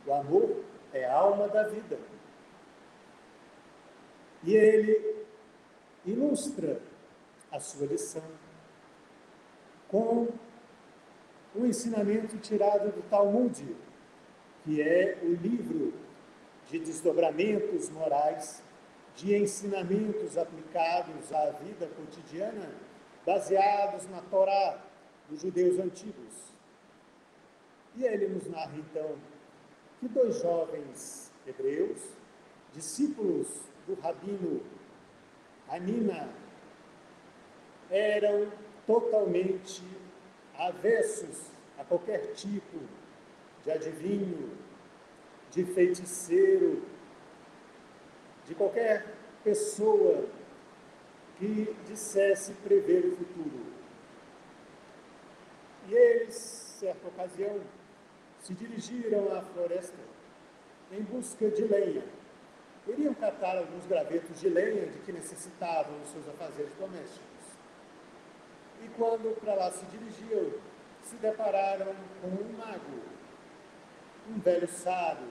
o 0.07 0.11
amor 0.11 0.63
é 0.91 1.05
a 1.05 1.13
alma 1.13 1.47
da 1.47 1.67
vida. 1.67 1.99
E 4.43 4.55
ele 4.55 5.23
ilustra 6.07 6.81
a 7.51 7.59
sua 7.59 7.85
lição 7.85 8.23
com 9.87 10.27
um 11.55 11.63
ensinamento 11.63 12.35
tirado 12.39 12.91
do 12.91 13.07
Talmud, 13.11 13.63
que 14.63 14.81
é 14.81 15.19
o 15.21 15.33
livro 15.35 15.93
de 16.67 16.79
desdobramentos 16.79 17.89
morais, 17.89 18.63
de 19.15 19.35
ensinamentos 19.35 20.35
aplicados 20.35 21.31
à 21.31 21.51
vida 21.51 21.85
cotidiana 21.95 22.71
baseados 23.25 24.07
na 24.09 24.21
Torá 24.21 24.81
dos 25.29 25.41
judeus 25.41 25.79
antigos. 25.79 26.53
E 27.95 28.03
ele 28.05 28.27
nos 28.27 28.47
narra 28.49 28.73
então 28.75 29.15
que 29.99 30.07
dois 30.07 30.41
jovens 30.41 31.31
hebreus, 31.45 32.01
discípulos 32.73 33.47
do 33.87 33.95
rabino 33.95 34.61
Anina, 35.69 36.29
eram 37.89 38.51
totalmente 38.85 39.83
avessos 40.57 41.51
a 41.77 41.83
qualquer 41.83 42.33
tipo 42.33 42.79
de 43.63 43.71
adivinho, 43.71 44.51
de 45.51 45.63
feiticeiro, 45.63 46.83
de 48.45 48.55
qualquer 48.55 49.13
pessoa 49.43 50.27
que 51.43 51.75
dissesse 51.85 52.53
prever 52.53 53.05
o 53.05 53.17
futuro. 53.17 53.65
E 55.89 55.93
eles, 55.93 56.35
certa 56.79 57.07
ocasião, 57.07 57.59
se 58.41 58.53
dirigiram 58.53 59.35
à 59.35 59.41
floresta 59.41 59.97
em 60.91 61.01
busca 61.01 61.49
de 61.49 61.63
lenha. 61.63 62.03
Iriam 62.87 63.13
catar 63.13 63.57
alguns 63.57 63.85
gravetos 63.85 64.39
de 64.39 64.49
lenha 64.49 64.85
de 64.85 64.99
que 64.99 65.11
necessitavam 65.11 65.97
nos 65.99 66.09
seus 66.09 66.27
afazeres 66.29 66.73
domésticos. 66.79 67.23
E 68.81 68.87
quando 68.97 69.37
para 69.41 69.55
lá 69.55 69.71
se 69.71 69.85
dirigiam, 69.85 70.51
se 71.03 71.15
depararam 71.17 71.93
com 72.21 72.27
um 72.27 72.57
mago, 72.57 73.01
um 74.29 74.39
velho 74.39 74.67
sábio, 74.67 75.27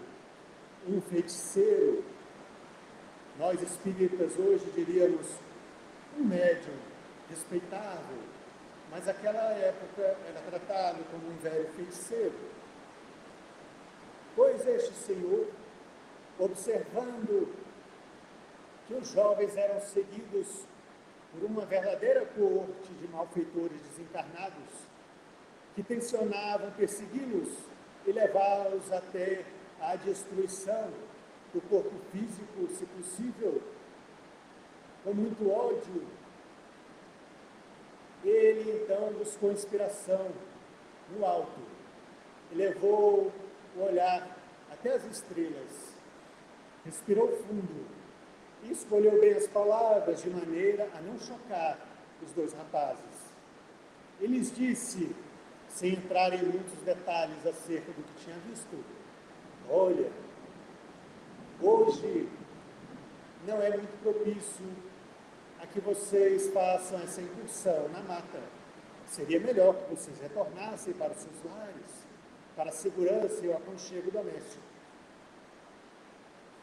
um 0.86 1.00
feiticeiro. 1.00 2.04
Nós 3.38 3.60
espíritas 3.62 4.38
hoje 4.38 4.70
diríamos 4.74 5.26
um 6.18 6.24
médium 6.24 6.74
respeitável, 7.28 8.18
mas 8.90 9.06
naquela 9.06 9.52
época 9.52 10.02
era 10.28 10.40
tratado 10.50 11.04
como 11.10 11.28
um 11.28 11.36
velho 11.38 11.68
feiticeiro. 11.70 12.34
Pois 14.36 14.66
este 14.66 14.92
senhor, 14.94 15.48
observando 16.38 17.54
que 18.86 18.94
os 18.94 19.08
jovens 19.08 19.56
eram 19.56 19.80
seguidos 19.80 20.66
por 21.32 21.44
uma 21.44 21.64
verdadeira 21.64 22.26
corte 22.26 22.92
de 23.00 23.08
malfeitores 23.08 23.80
desencarnados, 23.82 24.86
que 25.74 25.82
tensionavam 25.82 26.70
persegui-los 26.72 27.48
e 28.06 28.12
levá-los 28.12 28.92
até 28.92 29.44
a 29.80 29.96
destruição 29.96 30.90
do 31.54 31.60
corpo 31.62 31.94
físico, 32.10 32.68
se 32.68 32.84
possível, 32.86 33.62
com 35.04 35.12
muito 35.12 35.50
ódio, 35.50 36.06
ele 38.24 38.82
então 38.82 39.12
buscou 39.14 39.50
inspiração 39.50 40.30
no 41.10 41.26
alto, 41.26 41.60
levou 42.52 43.32
o 43.76 43.82
olhar 43.82 44.36
até 44.70 44.94
as 44.94 45.04
estrelas, 45.04 45.94
respirou 46.84 47.28
fundo 47.28 47.86
e 48.62 48.70
escolheu 48.70 49.20
bem 49.20 49.32
as 49.32 49.46
palavras 49.48 50.22
de 50.22 50.30
maneira 50.30 50.88
a 50.94 51.00
não 51.00 51.18
chocar 51.18 51.78
os 52.22 52.32
dois 52.32 52.52
rapazes. 52.52 53.32
Ele 54.20 54.38
lhes 54.38 54.54
disse, 54.54 55.14
sem 55.68 55.94
entrar 55.94 56.32
em 56.32 56.44
muitos 56.44 56.80
detalhes 56.84 57.44
acerca 57.44 57.90
do 57.92 58.02
que 58.04 58.24
tinha 58.24 58.36
visto: 58.48 58.84
Olha, 59.68 60.10
hoje 61.60 62.28
não 63.46 63.60
é 63.60 63.70
muito 63.70 64.02
propício 64.02 64.91
a 65.62 65.66
que 65.66 65.80
vocês 65.80 66.48
façam 66.48 67.00
essa 67.00 67.22
incursão 67.22 67.88
na 67.90 68.00
mata. 68.00 68.40
Seria 69.06 69.38
melhor 69.38 69.74
que 69.76 69.94
vocês 69.94 70.18
retornassem 70.20 70.92
para 70.94 71.12
os 71.12 71.18
seus 71.18 71.44
lares, 71.44 72.06
para 72.56 72.70
a 72.70 72.72
segurança 72.72 73.44
e 73.44 73.48
o 73.48 73.56
aconchego 73.56 74.10
doméstico. 74.10 74.62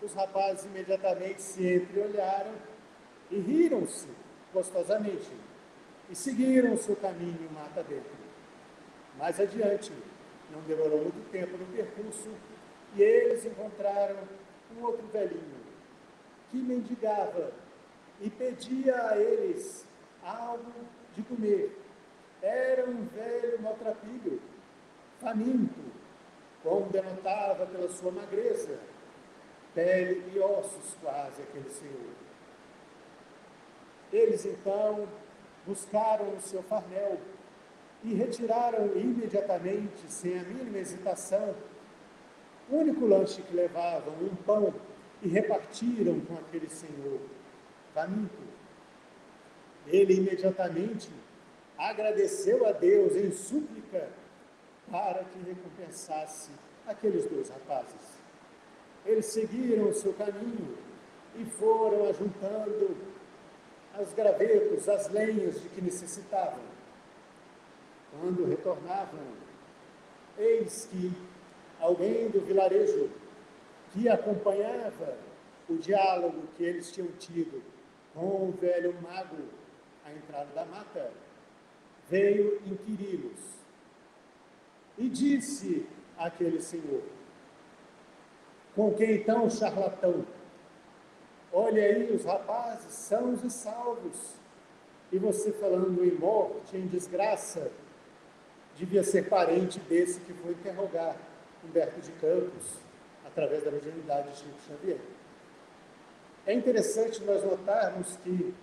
Os 0.02 0.14
rapazes 0.14 0.66
imediatamente 0.66 1.42
se 1.42 1.76
entreolharam 1.76 2.54
e 3.32 3.40
riram-se 3.40 4.08
gostosamente 4.54 5.32
e 6.10 6.16
seguiram 6.16 6.76
seu 6.76 6.96
caminho 6.96 7.50
mata 7.54 7.84
dentro. 7.84 8.12
Mais 9.18 9.40
adiante, 9.40 9.94
não 10.52 10.62
demorou 10.62 11.04
muito 11.04 11.32
tempo 11.32 11.56
no 11.58 11.66
percurso, 11.68 12.30
e 12.96 13.02
eles 13.04 13.46
encontraram 13.46 14.18
um 14.76 14.84
outro 14.84 15.06
velhinho 15.08 15.60
que 16.50 16.58
mendigava 16.58 17.52
e 18.22 18.30
pedia 18.30 18.96
a 19.10 19.18
eles 19.18 19.86
algo 20.24 20.72
de 21.16 21.24
comer. 21.24 21.78
Era 22.42 22.90
um 22.90 23.06
velho 23.06 23.62
maltrapilho, 23.62 24.42
faminto, 25.20 25.80
como 26.64 26.90
denotava 26.90 27.66
pela 27.66 27.90
sua 27.90 28.12
magreza, 28.12 28.80
pele 29.74 30.32
e 30.34 30.40
ossos 30.40 30.96
quase 31.02 31.42
aquele 31.42 31.70
senhor. 31.70 32.14
Eles 34.12 34.46
então 34.46 35.08
buscaram 35.66 36.36
o 36.36 36.42
seu 36.42 36.64
farnel 36.64 37.20
e 38.04 38.14
retiraram 38.14 38.98
imediatamente, 38.98 40.10
sem 40.10 40.40
a 40.40 40.44
mínima 40.44 40.78
hesitação, 40.78 41.54
o 42.70 42.78
único 42.78 43.06
lanche 43.06 43.42
que 43.42 43.54
levavam, 43.54 44.14
um 44.22 44.36
pão, 44.36 44.74
e 45.22 45.28
repartiram 45.28 46.20
com 46.22 46.36
aquele 46.36 46.70
senhor 46.70 47.20
faminto. 47.94 48.42
Ele 49.88 50.16
imediatamente 50.16 51.10
agradeceu 51.78 52.68
a 52.68 52.72
Deus 52.72 53.16
em 53.16 53.32
súplica 53.32 54.10
para 54.92 55.24
que 55.24 55.40
recompensasse 55.40 56.52
aqueles 56.86 57.26
dois 57.26 57.50
rapazes. 57.50 58.20
Eles 59.06 59.26
seguiram 59.28 59.90
o 59.90 59.94
seu 59.94 60.14
caminho 60.14 60.78
e 61.36 61.46
foram 61.46 62.10
ajuntando 62.10 62.98
as 63.94 64.08
os 64.08 64.14
gravetos, 64.14 64.88
as 64.88 65.10
lenhas 65.10 65.62
de 65.62 65.70
que 65.70 65.82
necessitavam. 65.82 66.60
Quando 68.12 68.46
retornavam, 68.46 69.20
eis 70.38 70.86
que 70.86 71.12
alguém 71.80 72.30
do 72.30 72.42
vilarejo 72.42 73.10
que 73.94 74.08
acompanhava 74.08 75.18
o 75.68 75.76
diálogo 75.78 76.44
que 76.56 76.64
eles 76.64 76.92
tinham 76.92 77.10
tido 77.20 77.62
com 78.20 78.50
o 78.50 78.52
velho 78.52 78.94
mago 79.02 79.38
à 80.06 80.12
entrada 80.12 80.50
da 80.54 80.66
mata, 80.66 81.10
veio 82.10 82.62
inquiri-los 82.66 83.40
e 84.98 85.08
disse 85.08 85.88
àquele 86.18 86.60
senhor: 86.62 87.02
Com 88.76 88.94
quem 88.94 89.16
então 89.16 89.46
o 89.46 89.50
charlatão? 89.50 90.26
Olha 91.52 91.82
aí, 91.82 92.14
os 92.14 92.26
rapazes 92.26 92.94
sãos 92.94 93.44
e 93.44 93.50
salvos. 93.50 94.36
E 95.12 95.18
você 95.18 95.52
falando 95.54 96.06
em 96.06 96.12
morte, 96.12 96.78
em 96.78 96.86
desgraça, 96.86 97.72
devia 98.76 99.04
ser 99.04 99.28
parente 99.28 99.80
desse 99.80 100.20
que 100.20 100.34
foi 100.34 100.52
interrogar 100.52 101.16
Humberto 101.64 102.00
de 102.00 102.12
Campos, 102.14 102.78
através 103.26 103.64
da 103.64 103.72
mediunidade 103.72 104.30
de 104.30 104.38
Chico 104.38 104.60
Xavier. 104.68 105.00
É 106.46 106.54
interessante 106.54 107.24
nós 107.24 107.44
notarmos 107.44 108.18
que 108.24 108.54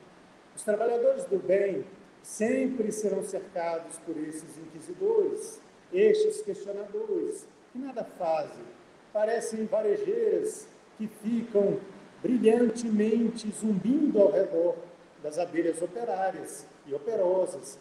os 0.55 0.62
trabalhadores 0.62 1.24
do 1.27 1.39
bem 1.39 1.85
sempre 2.22 2.91
serão 2.91 3.22
cercados 3.22 3.99
por 3.99 4.16
esses 4.16 4.59
inquisidores, 4.59 5.61
estes 5.93 6.43
questionadores, 6.43 7.47
que 7.72 7.79
nada 7.79 8.03
fazem, 8.18 8.64
parecem 9.12 9.64
varejeiras 9.66 10.66
que 10.99 11.07
ficam 11.07 11.79
brilhantemente 12.22 13.53
zumbindo 13.53 14.20
ao 14.20 14.33
redor 14.33 14.77
das 15.22 15.39
abelhas 15.39 15.81
operárias 15.81 16.66
e 16.87 16.95
operosas, 16.95 17.79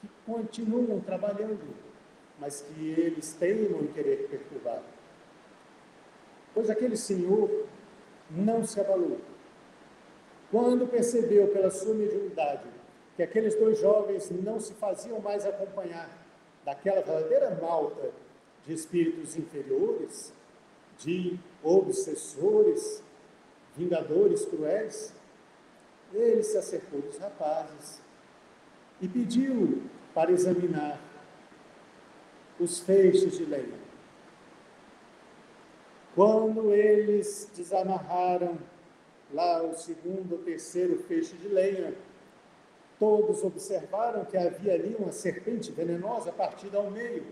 que 0.00 0.08
continuam 0.24 1.00
trabalhando, 1.00 1.74
mas 2.38 2.60
que 2.60 2.90
eles 2.90 3.32
teimam 3.34 3.82
em 3.82 3.86
querer 3.88 4.28
perturbar. 4.28 4.82
Pois 6.54 6.70
aquele 6.70 6.96
senhor 6.96 7.66
não 8.30 8.64
se 8.64 8.80
abalou. 8.80 9.18
Quando 10.50 10.86
percebeu 10.86 11.48
pela 11.48 11.70
sua 11.70 11.94
mediunidade 11.94 12.64
que 13.16 13.22
aqueles 13.22 13.54
dois 13.54 13.78
jovens 13.78 14.30
não 14.30 14.58
se 14.60 14.72
faziam 14.74 15.20
mais 15.20 15.44
acompanhar 15.44 16.08
daquela 16.64 17.02
verdadeira 17.02 17.58
malta 17.60 18.10
de 18.64 18.72
espíritos 18.72 19.36
inferiores, 19.36 20.32
de 20.98 21.38
obsessores, 21.62 23.02
vingadores 23.76 24.44
cruéis, 24.46 25.12
ele 26.12 26.42
se 26.42 26.56
acercou 26.56 27.00
dos 27.00 27.18
rapazes 27.18 28.00
e 29.00 29.08
pediu 29.08 29.82
para 30.14 30.32
examinar 30.32 31.00
os 32.58 32.80
feixes 32.80 33.36
de 33.36 33.44
lenha. 33.44 33.78
Quando 36.14 36.72
eles 36.74 37.48
desamarraram 37.54 38.58
lá 39.32 39.62
o 39.62 39.74
segundo 39.76 40.32
ou 40.32 40.38
terceiro 40.38 40.98
feixe 41.04 41.36
de 41.36 41.48
lenha, 41.48 41.94
todos 42.98 43.42
observaram 43.44 44.24
que 44.24 44.36
havia 44.36 44.74
ali 44.74 44.96
uma 44.98 45.12
serpente 45.12 45.70
venenosa 45.70 46.32
partida 46.32 46.78
ao 46.78 46.90
meio. 46.90 47.26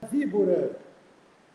A 0.00 0.06
víbora, 0.06 0.78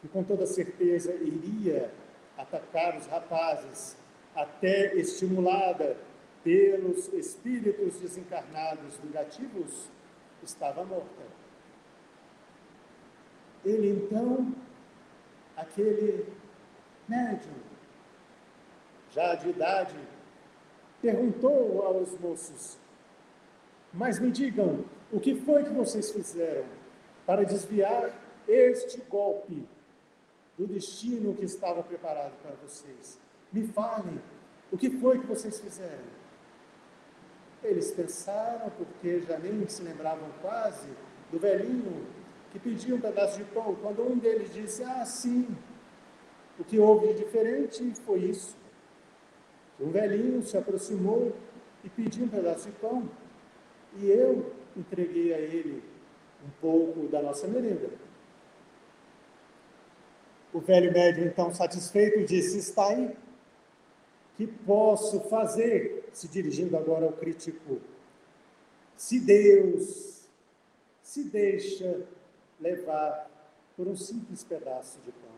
que 0.01 0.07
com 0.07 0.23
toda 0.23 0.45
certeza 0.45 1.13
iria 1.13 1.91
atacar 2.37 2.97
os 2.97 3.05
rapazes, 3.05 3.95
até 4.35 4.95
estimulada 4.95 5.97
pelos 6.43 7.11
espíritos 7.13 7.99
desencarnados 7.99 8.99
negativos, 9.03 9.89
estava 10.41 10.83
morta. 10.85 11.39
Ele 13.65 13.89
então, 13.89 14.55
aquele 15.55 16.25
médium, 17.07 17.68
já 19.11 19.35
de 19.35 19.49
idade, 19.49 19.95
perguntou 21.01 21.83
aos 21.85 22.17
moços: 22.19 22.77
Mas 23.93 24.19
me 24.19 24.31
digam, 24.31 24.85
o 25.11 25.19
que 25.19 25.35
foi 25.35 25.63
que 25.63 25.71
vocês 25.71 26.11
fizeram 26.11 26.65
para 27.25 27.43
desviar 27.43 28.11
este 28.47 29.01
golpe 29.01 29.67
do 30.57 30.67
destino 30.67 31.33
que 31.35 31.45
estava 31.45 31.81
preparado 31.83 32.33
para 32.41 32.51
vocês. 32.63 33.19
Me 33.53 33.65
falem, 33.67 34.19
o 34.71 34.77
que 34.77 34.89
foi 34.89 35.19
que 35.19 35.25
vocês 35.25 35.59
fizeram? 35.59 36.19
Eles 37.63 37.91
pensaram, 37.91 38.69
porque 38.71 39.21
já 39.21 39.37
nem 39.37 39.67
se 39.67 39.81
lembravam 39.83 40.29
quase 40.41 40.89
do 41.31 41.39
velhinho 41.39 42.05
que 42.51 42.59
pediu 42.59 42.95
um 42.95 43.01
pedaço 43.01 43.37
de 43.37 43.43
pão, 43.45 43.75
quando 43.75 44.01
um 44.01 44.17
deles 44.17 44.53
disse: 44.53 44.83
Ah, 44.83 45.05
sim, 45.05 45.47
o 46.57 46.63
que 46.63 46.79
houve 46.79 47.07
de 47.07 47.25
diferente 47.25 47.93
foi 48.05 48.19
isso. 48.19 48.57
Um 49.79 49.91
velhinho 49.91 50.43
se 50.43 50.57
aproximou 50.57 51.33
e 51.83 51.89
pediu 51.89 52.25
um 52.25 52.29
pedaço 52.29 52.65
de 52.65 52.71
pão, 52.73 53.09
e 53.97 54.09
eu 54.09 54.53
entreguei 54.75 55.33
a 55.33 55.39
ele 55.39 55.83
um 56.45 56.49
pouco 56.61 57.07
da 57.07 57.21
nossa 57.21 57.47
merenda. 57.47 57.89
O 60.53 60.59
velho 60.59 60.91
médium, 60.91 61.25
então, 61.25 61.53
satisfeito, 61.53 62.25
disse: 62.25 62.57
Está 62.57 62.89
aí. 62.89 63.15
Que 64.35 64.47
posso 64.47 65.21
fazer? 65.21 66.09
Se 66.13 66.27
dirigindo 66.27 66.75
agora 66.75 67.05
ao 67.05 67.11
crítico. 67.11 67.79
Se 68.95 69.19
Deus 69.19 70.27
se 71.03 71.23
deixa 71.23 72.05
levar 72.59 73.29
por 73.75 73.87
um 73.87 73.95
simples 73.95 74.43
pedaço 74.43 74.99
de 75.05 75.11
pão, 75.11 75.31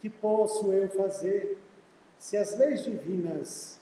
que 0.00 0.10
posso 0.10 0.72
eu 0.72 0.88
fazer 0.88 1.58
se 2.18 2.36
as 2.36 2.56
leis 2.58 2.84
divinas 2.84 3.80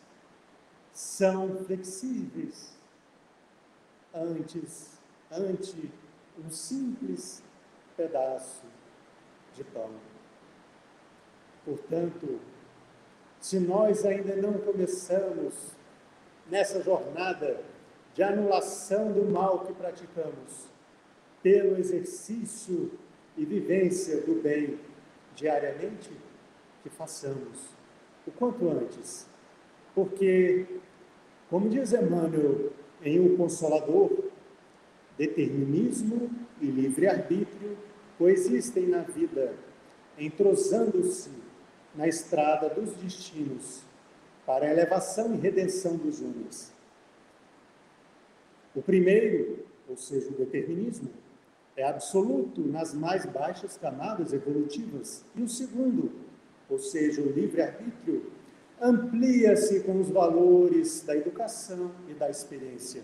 são 0.92 1.56
flexíveis 1.64 2.76
antes, 4.14 4.98
ante 5.30 5.90
um 6.38 6.50
simples 6.50 7.42
pedaço 7.96 8.62
de 9.54 9.64
pão. 9.64 9.90
Portanto, 11.64 12.40
se 13.40 13.58
nós 13.58 14.04
ainda 14.04 14.36
não 14.36 14.54
começamos 14.58 15.54
nessa 16.48 16.82
jornada 16.82 17.62
de 18.14 18.22
anulação 18.22 19.12
do 19.12 19.24
mal 19.24 19.66
que 19.66 19.72
praticamos, 19.74 20.68
pelo 21.42 21.76
exercício 21.78 22.98
e 23.36 23.44
vivência 23.44 24.22
do 24.22 24.40
bem 24.40 24.80
diariamente, 25.34 26.10
que 26.82 26.88
façamos 26.88 27.75
o 28.26 28.30
quanto 28.32 28.68
antes. 28.68 29.26
Porque, 29.94 30.66
como 31.48 31.68
diz 31.68 31.92
Emmanuel 31.92 32.72
em 33.02 33.20
O 33.20 33.36
Consolador, 33.36 34.10
determinismo 35.16 36.30
e 36.60 36.66
livre-arbítrio 36.66 37.76
coexistem 38.18 38.86
na 38.86 39.02
vida, 39.02 39.54
entrosando-se 40.18 41.30
na 41.94 42.06
estrada 42.08 42.68
dos 42.68 42.92
destinos 42.94 43.82
para 44.44 44.66
a 44.66 44.70
elevação 44.70 45.34
e 45.34 45.38
redenção 45.38 45.96
dos 45.96 46.20
homens. 46.20 46.72
O 48.74 48.82
primeiro, 48.82 49.64
ou 49.88 49.96
seja, 49.96 50.28
o 50.28 50.34
determinismo, 50.34 51.10
é 51.76 51.84
absoluto 51.84 52.60
nas 52.62 52.94
mais 52.94 53.26
baixas 53.26 53.76
camadas 53.76 54.32
evolutivas, 54.32 55.24
e 55.34 55.42
o 55.42 55.48
segundo, 55.48 56.10
ou 56.68 56.78
seja, 56.78 57.22
o 57.22 57.30
livre-arbítrio, 57.30 58.30
amplia-se 58.80 59.80
com 59.80 60.00
os 60.00 60.10
valores 60.10 61.02
da 61.02 61.16
educação 61.16 61.92
e 62.08 62.14
da 62.14 62.28
experiência. 62.28 63.02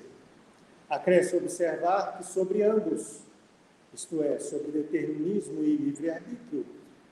Acresce 0.88 1.36
observar 1.36 2.18
que 2.18 2.26
sobre 2.26 2.62
ambos 2.62 3.22
isto 3.92 4.22
é, 4.22 4.38
sobre 4.38 4.72
determinismo 4.72 5.62
e 5.62 5.76
livre-arbítrio, 5.76 6.64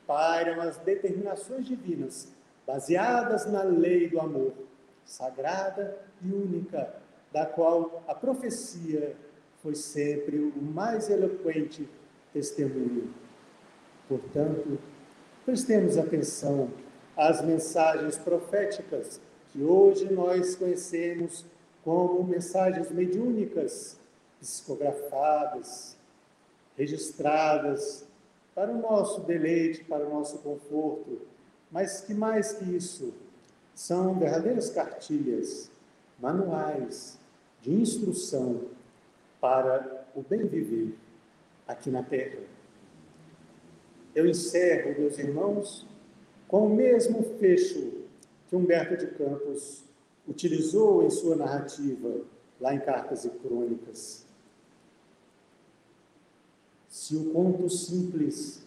pairam 0.07 0.61
as 0.61 0.79
determinações 0.79 1.67
divinas, 1.67 2.29
baseadas 2.67 3.47
na 3.51 3.63
lei 3.63 4.09
do 4.09 4.19
amor, 4.19 4.53
sagrada 5.05 5.99
e 6.23 6.33
única, 6.33 6.95
da 7.33 7.47
qual 7.47 8.03
a 8.09 8.15
profecia 8.15 9.15
foi 9.63 9.75
sempre 9.75 10.39
o 10.39 10.63
mais 10.63 11.11
eloquente 11.11 11.89
testemunho. 12.33 13.13
Portanto, 14.09 14.79
prestemos 15.51 15.99
atenção 15.99 16.71
às 17.17 17.43
mensagens 17.43 18.17
proféticas 18.17 19.21
que 19.53 19.61
hoje 19.61 20.09
nós 20.13 20.55
conhecemos 20.55 21.45
como 21.83 22.23
mensagens 22.23 22.89
mediúnicas, 22.93 23.97
psicografadas, 24.39 25.97
registradas 26.79 28.07
para 28.55 28.71
o 28.71 28.81
nosso 28.81 29.23
deleite, 29.23 29.83
para 29.83 30.07
o 30.07 30.11
nosso 30.11 30.39
conforto, 30.39 31.21
mas 31.69 32.01
que 32.01 32.15
mais 32.15 32.53
que 32.53 32.77
isso, 32.77 33.13
são 33.75 34.21
verdadeiras 34.21 34.71
cartilhas 34.71 35.69
manuais 36.21 37.19
de 37.61 37.73
instrução 37.73 38.67
para 39.41 40.07
o 40.15 40.23
bem 40.23 40.47
viver 40.47 40.97
aqui 41.67 41.91
na 41.91 42.05
Terra. 42.05 42.39
Eu 44.15 44.27
encerro, 44.27 45.01
meus 45.01 45.19
irmãos, 45.19 45.87
com 46.49 46.67
o 46.67 46.75
mesmo 46.75 47.23
fecho 47.39 47.93
que 48.49 48.57
Humberto 48.57 48.97
de 48.97 49.07
Campos 49.13 49.85
utilizou 50.27 51.05
em 51.05 51.11
sua 51.11 51.37
narrativa 51.37 52.23
lá 52.61 52.75
em 52.75 52.81
Cartas 52.81 53.25
e 53.25 53.31
Crônicas. 53.31 54.27
Se 56.89 57.17
o 57.17 57.33
conto 57.33 57.69
simples 57.71 58.63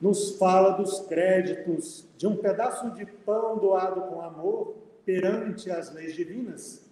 nos 0.00 0.36
fala 0.36 0.70
dos 0.70 1.00
créditos 1.00 2.04
de 2.16 2.26
um 2.26 2.36
pedaço 2.36 2.90
de 2.90 3.06
pão 3.06 3.58
doado 3.58 4.02
com 4.02 4.20
amor 4.20 4.74
perante 5.04 5.70
as 5.70 5.92
leis 5.94 6.14
divinas, 6.16 6.82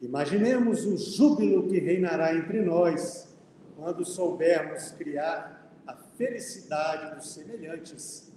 imaginemos 0.00 0.84
o 0.84 0.98
júbilo 0.98 1.68
que 1.68 1.78
reinará 1.78 2.34
entre 2.34 2.60
nós 2.60 3.28
quando 3.76 4.04
soubermos 4.04 4.90
criar 4.90 5.59
felicidade 6.20 7.14
dos 7.14 7.32
semelhantes, 7.32 8.30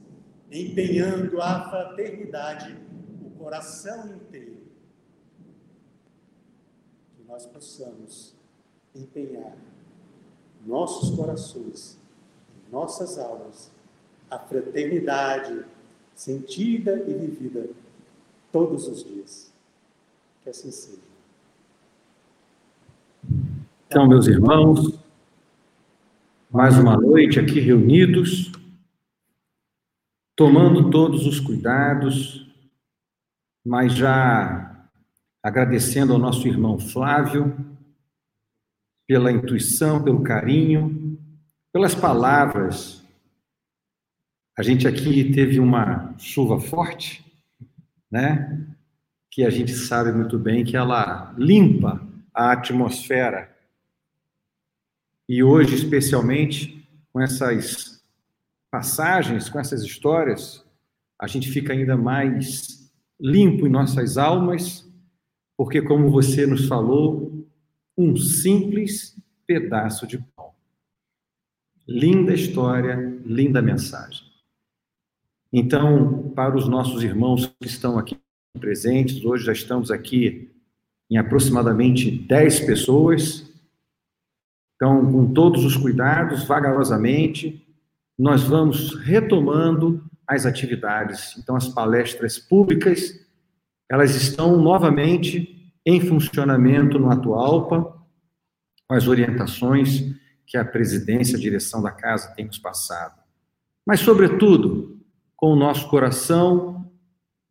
empenhando 0.49 1.41
a 1.41 1.69
fraternidade 1.69 2.77
o 3.25 3.29
coração 3.31 4.07
inteiro. 4.07 4.63
Que 7.17 7.23
nós 7.27 7.45
possamos 7.45 8.34
empenhar 8.95 9.53
nossos 10.65 11.13
corações, 11.13 11.99
nossas 12.71 13.19
almas, 13.19 13.69
a 14.31 14.39
fraternidade 14.39 15.65
sentida 16.15 17.03
e 17.05 17.13
vivida 17.13 17.69
todos 18.49 18.88
os 18.88 19.03
dias. 19.03 19.51
Que 20.41 20.51
assim 20.51 20.71
seja. 20.71 21.01
Então, 23.88 24.07
meus 24.07 24.25
irmãos, 24.27 25.03
mais 26.54 26.78
uma 26.78 26.95
noite 26.95 27.39
aqui 27.39 27.60
reunidos, 27.60 28.51
tomando 30.36 30.91
todos 30.91 31.26
os 31.26 31.39
cuidados, 31.39 32.47
mas 33.66 33.95
já 33.95 34.88
agradecendo 35.41 36.14
ao 36.14 36.20
nosso 36.20 36.47
irmão 36.47 36.78
Flávio 36.78 37.58
pela 39.08 39.32
intuição, 39.32 40.04
pelo 40.04 40.22
carinho, 40.22 41.20
pelas 41.72 41.95
palavras. 41.95 43.04
A 44.56 44.62
gente 44.62 44.88
aqui 44.88 45.34
teve 45.34 45.60
uma 45.60 46.14
chuva 46.20 46.60
forte, 46.60 47.26
né? 48.12 48.64
Que 49.32 49.43
a 49.43 49.49
gente 49.49 49.72
sabe 49.72 50.12
muito 50.12 50.38
bem 50.38 50.64
que 50.64 50.78
ela 50.78 51.34
limpa 51.36 51.99
a 52.32 52.51
atmosfera 52.51 53.53
e 55.28 55.43
hoje, 55.43 55.76
especialmente, 55.76 56.88
com 57.11 57.21
essas 57.21 58.03
passagens, 58.69 59.49
com 59.49 59.59
essas 59.59 59.84
histórias, 59.84 60.65
a 61.19 61.28
gente 61.28 61.49
fica 61.49 61.74
ainda 61.74 61.95
mais 61.95 62.91
limpo 63.19 63.65
em 63.65 63.69
nossas 63.69 64.17
almas, 64.17 64.86
porque, 65.55 65.82
como 65.82 66.09
você 66.09 66.45
nos 66.45 66.67
falou, 66.67 67.47
um 67.97 68.15
simples 68.17 69.15
pedaço 69.45 70.05
de 70.07 70.17
pão. 70.36 70.51
Linda 71.88 72.34
história, 72.34 72.95
linda 73.26 73.61
mensagem. 73.61 74.24
Então, 75.51 76.32
para 76.36 76.57
os 76.57 76.67
nossos 76.67 77.03
irmãos 77.03 77.45
que 77.61 77.67
estão 77.67 77.99
aqui 77.99 78.17
presentes, 78.59 79.24
hoje 79.24 79.45
já 79.45 79.53
estamos 79.53 79.91
aqui 79.91 80.51
em 81.09 81.17
aproximadamente 81.17 82.09
10 82.09 82.61
pessoas, 82.61 83.53
então, 84.76 85.11
com 85.11 85.34
todos 85.34 85.63
os 85.63 85.78
cuidados, 85.78 86.45
vagarosamente, 86.45 87.65
nós 88.17 88.43
vamos 88.43 88.95
retomando 88.95 90.03
as 90.28 90.45
atividades. 90.45 91.38
Então, 91.38 91.55
as 91.55 91.67
palestras 91.67 92.38
públicas, 92.38 93.19
elas 93.89 94.15
estão 94.15 94.57
novamente 94.57 95.74
em 95.86 96.01
funcionamento 96.01 96.99
no 96.99 97.09
Atualpa, 97.09 97.97
com 98.88 98.95
as 98.95 99.07
orientações 99.07 100.13
que 100.45 100.57
a 100.57 100.65
presidência, 100.65 101.38
a 101.38 101.41
direção 101.41 101.82
da 101.82 101.91
casa 101.91 102.34
tem 102.36 102.45
nos 102.45 102.57
passado. 102.57 103.21
Mas, 103.86 103.99
sobretudo, 103.99 104.99
com 105.36 105.53
o 105.53 105.55
nosso 105.55 105.89
coração 105.89 106.89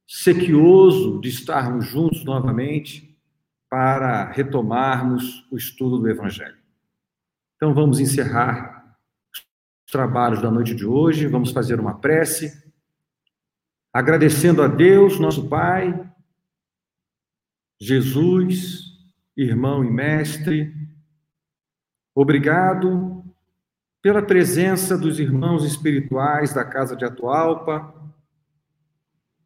sequioso 0.06 1.20
de 1.20 1.28
estarmos 1.28 1.86
juntos 1.86 2.24
novamente 2.24 3.18
para 3.68 4.30
retomarmos 4.30 5.46
o 5.50 5.56
estudo 5.56 5.98
do 5.98 6.08
Evangelho. 6.08 6.61
Então 7.62 7.72
vamos 7.72 8.00
encerrar 8.00 8.98
os 9.86 9.92
trabalhos 9.92 10.42
da 10.42 10.50
noite 10.50 10.74
de 10.74 10.84
hoje, 10.84 11.28
vamos 11.28 11.52
fazer 11.52 11.78
uma 11.78 11.96
prece, 11.96 12.60
agradecendo 13.92 14.62
a 14.62 14.66
Deus, 14.66 15.20
nosso 15.20 15.48
Pai, 15.48 16.12
Jesus, 17.80 18.82
irmão 19.36 19.84
e 19.84 19.88
mestre, 19.88 20.74
obrigado 22.12 23.24
pela 24.02 24.26
presença 24.26 24.98
dos 24.98 25.20
irmãos 25.20 25.64
espirituais 25.64 26.52
da 26.52 26.64
Casa 26.64 26.96
de 26.96 27.04
Atualpa, 27.04 27.94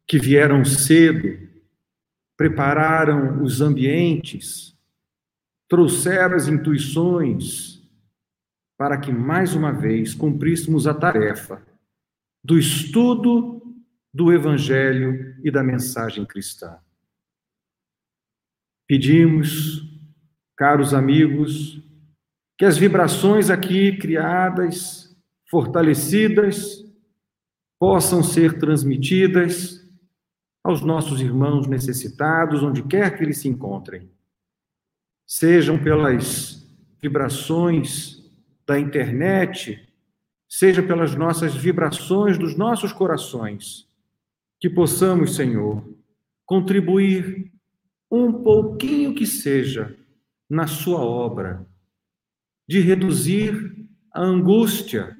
que 0.07 0.17
vieram 0.17 0.65
cedo, 0.65 1.37
prepararam 2.35 3.43
os 3.43 3.61
ambientes, 3.61 4.75
trouxeram 5.69 6.35
as 6.35 6.47
intuições, 6.47 7.76
para 8.77 8.97
que 8.97 9.11
mais 9.11 9.55
uma 9.55 9.71
vez 9.71 10.13
cumpríssemos 10.13 10.85
a 10.85 10.93
tarefa 10.93 11.61
do 12.43 12.57
estudo 12.57 13.61
do 14.13 14.31
Evangelho 14.31 15.35
e 15.43 15.51
da 15.51 15.63
mensagem 15.63 16.25
cristã. 16.25 16.77
Pedimos, 18.87 19.83
caros 20.55 20.93
amigos, 20.93 21.83
que 22.57 22.65
as 22.65 22.77
vibrações 22.77 23.49
aqui 23.49 23.97
criadas, 23.97 25.15
fortalecidas, 25.49 26.85
possam 27.79 28.23
ser 28.23 28.57
transmitidas 28.57 29.85
aos 30.63 30.81
nossos 30.81 31.21
irmãos 31.21 31.67
necessitados, 31.67 32.63
onde 32.63 32.83
quer 32.83 33.15
que 33.15 33.23
eles 33.23 33.39
se 33.39 33.47
encontrem. 33.47 34.09
Sejam 35.25 35.81
pelas 35.81 36.65
vibrações 37.01 38.16
da 38.67 38.77
internet, 38.77 39.87
seja 40.49 40.83
pelas 40.83 41.15
nossas 41.15 41.55
vibrações 41.55 42.37
dos 42.37 42.57
nossos 42.57 42.91
corações, 42.91 43.87
que 44.59 44.69
possamos, 44.69 45.35
Senhor, 45.35 45.87
contribuir 46.45 47.51
um 48.11 48.43
pouquinho 48.43 49.15
que 49.15 49.25
seja 49.25 49.97
na 50.49 50.67
Sua 50.67 50.99
obra, 50.99 51.65
de 52.67 52.81
reduzir 52.81 53.87
a 54.13 54.21
angústia, 54.21 55.17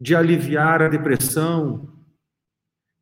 de 0.00 0.14
aliviar 0.14 0.80
a 0.80 0.88
depressão, 0.88 1.92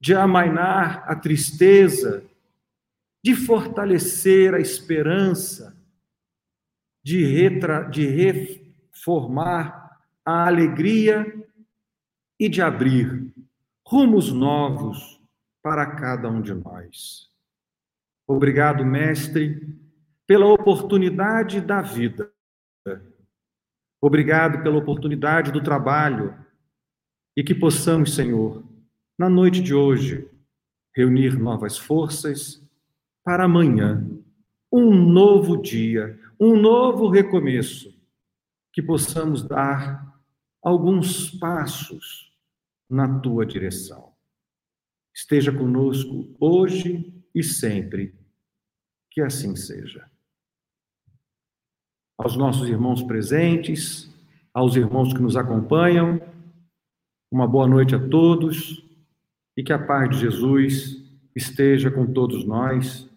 de 0.01 0.15
amainar 0.15 1.05
a 1.09 1.15
tristeza, 1.15 2.25
de 3.23 3.35
fortalecer 3.35 4.55
a 4.55 4.61
esperança, 4.61 5.77
de, 7.03 7.25
retra, 7.25 7.83
de 7.85 8.07
formar 9.05 10.01
a 10.25 10.47
alegria 10.47 11.27
e 12.41 12.49
de 12.49 12.63
abrir 12.63 13.33
rumos 13.87 14.33
novos 14.33 15.21
para 15.63 15.85
cada 15.95 16.29
um 16.31 16.41
de 16.41 16.55
nós. 16.55 17.29
Obrigado, 18.27 18.85
Mestre, 18.85 19.79
pela 20.27 20.47
oportunidade 20.47 21.61
da 21.61 21.83
vida. 21.83 22.33
Obrigado 24.01 24.63
pela 24.63 24.79
oportunidade 24.79 25.53
do 25.53 25.63
trabalho 25.63 26.35
e 27.37 27.45
que 27.45 27.55
possamos, 27.55 28.15
Senhor, 28.15 28.65
na 29.19 29.29
noite 29.29 29.61
de 29.61 29.75
hoje, 29.75 30.29
reunir 30.97 31.39
novas 31.39 31.77
forças 31.77 32.63
para 33.23 33.45
amanhã, 33.45 34.07
um 34.73 34.95
novo 34.95 35.61
dia, 35.61 36.19
um 36.41 36.57
novo 36.57 37.09
recomeço 37.09 37.94
que 38.75 38.83
possamos 38.83 39.47
dar 39.47 40.20
alguns 40.61 41.31
passos 41.31 42.37
na 42.91 43.20
tua 43.20 43.47
direção. 43.47 44.12
Esteja 45.14 45.53
conosco 45.57 46.35
hoje 46.41 47.14
e 47.33 47.43
sempre. 47.43 48.14
Que 49.12 49.20
assim 49.20 49.55
seja. 49.55 50.11
Aos 52.18 52.37
nossos 52.37 52.68
irmãos 52.68 53.01
presentes, 53.05 54.12
aos 54.53 54.75
irmãos 54.75 55.14
que 55.14 55.22
nos 55.22 55.37
acompanham, 55.37 56.20
uma 57.31 57.47
boa 57.47 57.68
noite 57.68 57.95
a 57.95 58.09
todos 58.09 58.85
e 59.57 59.62
que 59.62 59.72
a 59.72 59.79
paz 59.79 60.11
de 60.11 60.18
Jesus 60.18 61.01
esteja 61.35 61.93
com 61.93 62.12
todos 62.12 62.45
nós 62.45 63.09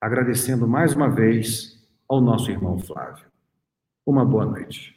agradecendo 0.00 0.66
mais 0.66 0.94
uma 0.94 1.10
vez 1.10 1.78
ao 2.08 2.20
nosso 2.22 2.50
irmão 2.50 2.78
Flávio. 2.78 3.29
Uma 4.06 4.24
boa 4.24 4.44
noite. 4.44 4.94